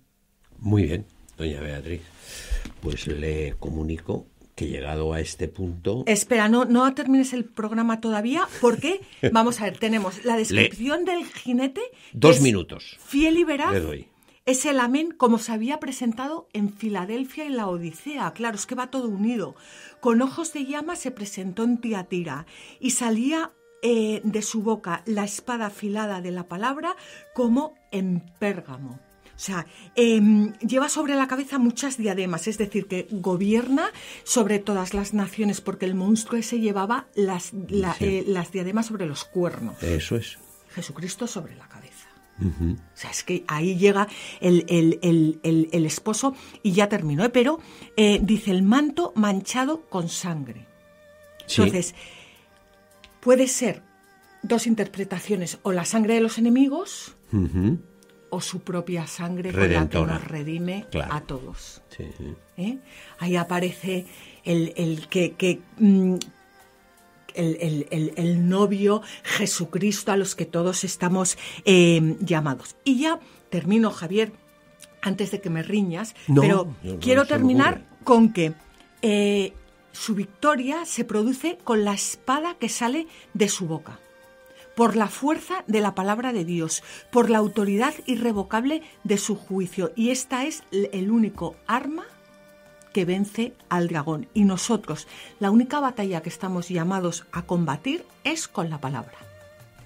Muy 0.60 0.84
bien, 0.84 1.06
doña 1.38 1.60
Beatriz. 1.60 2.02
Pues 2.82 3.08
le 3.08 3.56
comunico 3.58 4.28
que 4.63 4.69
llegado 4.69 5.13
a 5.13 5.19
este 5.19 5.47
punto... 5.47 6.04
Espera, 6.06 6.47
no, 6.49 6.65
no 6.65 6.93
termines 6.93 7.34
el 7.34 7.45
programa 7.45 8.02
todavía, 8.02 8.47
porque, 8.62 9.02
vamos 9.32 9.62
a 9.62 9.65
ver, 9.65 9.78
tenemos 9.78 10.23
la 10.26 10.38
descripción 10.38 11.06
del 11.06 11.26
jinete. 11.26 11.82
Dos 12.13 12.41
minutos. 12.41 12.97
Fiel 13.06 13.38
y 13.38 13.43
veraz. 13.43 13.73
Le 13.73 13.80
doy. 13.80 14.08
Es 14.45 14.65
el 14.65 14.80
amén 14.82 15.13
como 15.15 15.38
se 15.38 15.54
había 15.54 15.80
presentado 15.80 16.49
en 16.52 16.73
Filadelfia 16.73 17.45
y 17.45 17.49
la 17.49 17.67
Odisea. 17.67 18.34
Claro, 18.34 18.56
es 18.56 18.65
que 18.65 18.76
va 18.76 18.91
todo 18.91 19.08
unido. 19.08 19.56
Con 20.02 20.21
ojos 20.21 20.52
de 20.52 20.65
llama 20.65 20.97
se 20.97 21.12
presentó 21.12 21.63
en 21.63 21.78
Tiatira 21.78 22.45
y 22.82 22.91
salía 22.91 23.52
eh, 23.82 24.19
de 24.26 24.41
su 24.41 24.62
boca 24.62 25.02
la 25.06 25.23
espada 25.23 25.67
afilada 25.67 26.21
de 26.21 26.32
la 26.32 26.49
palabra 26.49 26.95
como 27.34 27.76
en 27.91 28.21
Pérgamo. 28.38 28.99
O 29.43 29.45
sea, 29.45 29.65
em, 29.95 30.53
lleva 30.60 30.88
sobre 30.88 31.15
la 31.15 31.27
cabeza 31.27 31.60
muchas 31.60 31.97
diademas, 31.97 32.47
es 32.47 32.58
decir, 32.58 32.88
que 32.88 33.10
gobierna 33.12 33.91
sobre 34.23 34.60
todas 34.60 34.93
las 34.93 35.13
naciones, 35.13 35.60
porque 35.60 35.86
el 35.86 35.95
monstruo 35.95 36.39
ese 36.39 36.62
llevaba 36.62 37.08
las, 37.13 37.51
eh, 37.99 38.23
las 38.25 38.53
diademas 38.53 38.86
sobre 38.86 39.06
los 39.06 39.25
cuernos. 39.25 39.84
Eso 39.84 40.15
es. 40.15 40.38
Jesucristo 40.69 41.27
sobre 41.27 41.58
la 41.58 41.67
cabeza. 41.67 42.08
O 42.39 42.77
sea, 42.97 43.12
es 43.12 43.25
que 43.25 43.43
ahí 43.49 43.75
llega 43.75 44.08
el, 44.39 44.65
el, 44.69 45.86
esposo 45.86 46.36
y 46.63 46.71
ya 46.71 46.88
terminó. 46.88 47.29
Pero 47.34 47.60
eh, 47.97 48.21
dice 48.23 48.51
el 48.51 48.63
manto 48.63 49.12
manchado 49.17 49.82
con 49.89 50.08
sangre. 50.08 50.67
Entonces, 51.49 51.95
puede 53.19 53.49
ser 53.49 53.84
dos 54.41 54.67
interpretaciones, 54.67 55.60
o 55.63 55.73
la 55.73 55.84
sangre 55.84 56.13
de 56.13 56.21
los 56.21 56.38
enemigos, 56.38 57.17
o 58.33 58.41
su 58.41 58.61
propia 58.61 59.05
sangre 59.05 59.51
con 59.51 59.71
la 59.71 59.87
que 59.87 59.99
nos 59.99 60.23
redime 60.23 60.87
a 61.09 61.21
todos. 61.21 61.83
¿Eh? 62.57 62.79
Ahí 63.19 63.35
aparece 63.35 64.07
el, 64.43 65.07
que, 65.07 65.33
que 65.33 65.61
mm, 65.77 66.15
el, 67.35 68.49
novio 68.49 69.03
Jesucristo 69.23 70.11
a 70.11 70.17
los 70.17 70.33
que 70.33 70.45
todos 70.45 70.83
estamos 70.83 71.37
eh, 71.65 72.17
llamados. 72.21 72.75
Y 72.83 73.01
ya 73.01 73.19
termino, 73.49 73.91
Javier, 73.91 74.33
antes 75.03 75.29
de 75.29 75.39
que 75.39 75.51
me 75.51 75.61
riñas, 75.61 76.15
pero 76.33 76.75
quiero 76.99 77.25
terminar 77.25 77.85
con 78.03 78.33
que 78.33 78.53
eh, 79.03 79.53
su 79.91 80.15
victoria 80.15 80.85
se 80.85 81.05
produce 81.05 81.59
con 81.63 81.85
la 81.85 81.93
espada 81.93 82.55
que 82.59 82.69
sale 82.69 83.05
de 83.35 83.47
su 83.47 83.67
boca 83.67 83.99
por 84.75 84.95
la 84.95 85.07
fuerza 85.07 85.63
de 85.67 85.81
la 85.81 85.95
palabra 85.95 86.33
de 86.33 86.45
Dios, 86.45 86.83
por 87.12 87.29
la 87.29 87.38
autoridad 87.38 87.93
irrevocable 88.05 88.81
de 89.03 89.17
su 89.17 89.36
juicio. 89.36 89.91
Y 89.95 90.09
esta 90.09 90.45
es 90.45 90.63
el 90.71 91.12
único 91.12 91.55
arma 91.67 92.05
que 92.91 93.05
vence 93.05 93.53
al 93.69 93.88
dragón. 93.88 94.27
Y 94.33 94.45
nosotros, 94.45 95.07
la 95.39 95.51
única 95.51 95.79
batalla 95.79 96.21
que 96.21 96.29
estamos 96.29 96.69
llamados 96.69 97.25
a 97.31 97.43
combatir 97.43 98.05
es 98.23 98.47
con 98.47 98.69
la 98.69 98.79
palabra. 98.79 99.17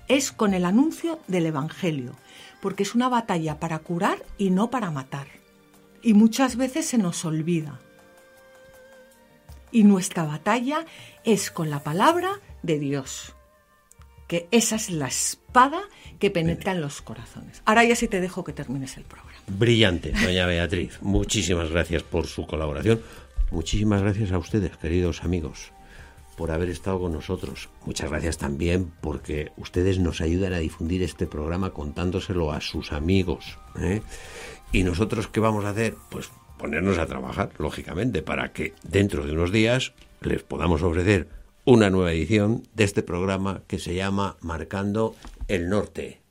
Es 0.07 0.31
con 0.31 0.53
el 0.53 0.65
anuncio 0.65 1.19
del 1.27 1.47
Evangelio, 1.47 2.13
porque 2.61 2.83
es 2.83 2.95
una 2.95 3.09
batalla 3.09 3.59
para 3.59 3.79
curar 3.79 4.23
y 4.37 4.51
no 4.51 4.69
para 4.69 4.91
matar. 4.91 5.27
Y 6.01 6.13
muchas 6.13 6.55
veces 6.55 6.85
se 6.85 6.97
nos 6.97 7.25
olvida. 7.25 7.79
Y 9.69 9.83
nuestra 9.83 10.23
batalla 10.23 10.85
es 11.25 11.51
con 11.51 11.69
la 11.69 11.83
palabra 11.83 12.39
de 12.63 12.79
Dios 12.79 13.36
que 14.27 14.47
esa 14.51 14.75
es 14.75 14.89
la 14.89 15.07
espada 15.07 15.81
que 16.19 16.29
penetra 16.29 16.73
en 16.73 16.81
los 16.81 17.01
corazones. 17.01 17.61
Ahora 17.65 17.83
ya 17.85 17.95
sí 17.95 18.07
te 18.07 18.21
dejo 18.21 18.43
que 18.43 18.53
termines 18.53 18.97
el 18.97 19.03
programa. 19.03 19.31
Brillante, 19.47 20.11
doña 20.11 20.45
Beatriz. 20.45 20.99
Muchísimas 21.01 21.69
gracias 21.69 22.03
por 22.03 22.27
su 22.27 22.45
colaboración. 22.45 23.01
Muchísimas 23.51 24.01
gracias 24.01 24.31
a 24.31 24.37
ustedes, 24.37 24.75
queridos 24.75 25.23
amigos, 25.23 25.71
por 26.35 26.51
haber 26.51 26.69
estado 26.69 26.99
con 26.99 27.13
nosotros. 27.13 27.69
Muchas 27.85 28.09
gracias 28.09 28.37
también 28.37 28.91
porque 29.01 29.51
ustedes 29.55 29.99
nos 29.99 30.19
ayudan 30.19 30.53
a 30.53 30.59
difundir 30.59 31.01
este 31.01 31.27
programa 31.27 31.71
contándoselo 31.71 32.51
a 32.51 32.59
sus 32.59 32.91
amigos. 32.91 33.57
¿eh? 33.79 34.01
¿Y 34.73 34.83
nosotros 34.83 35.29
qué 35.29 35.39
vamos 35.39 35.63
a 35.63 35.69
hacer? 35.69 35.95
Pues 36.09 36.29
ponernos 36.57 36.97
a 36.97 37.05
trabajar, 37.05 37.51
lógicamente, 37.57 38.21
para 38.21 38.51
que 38.51 38.73
dentro 38.83 39.25
de 39.25 39.31
unos 39.31 39.53
días 39.53 39.93
les 40.19 40.43
podamos 40.43 40.81
ofrecer 40.81 41.36
una 41.67 41.89
nueva 41.89 42.13
edición 42.13 42.63
de 42.75 42.85
este 42.85 43.03
programa 43.03 43.61
que 43.67 43.77
se 43.77 43.93
llama 43.93 44.37
Marcando 44.39 45.15
el 45.49 45.67
Norte. 45.67 46.21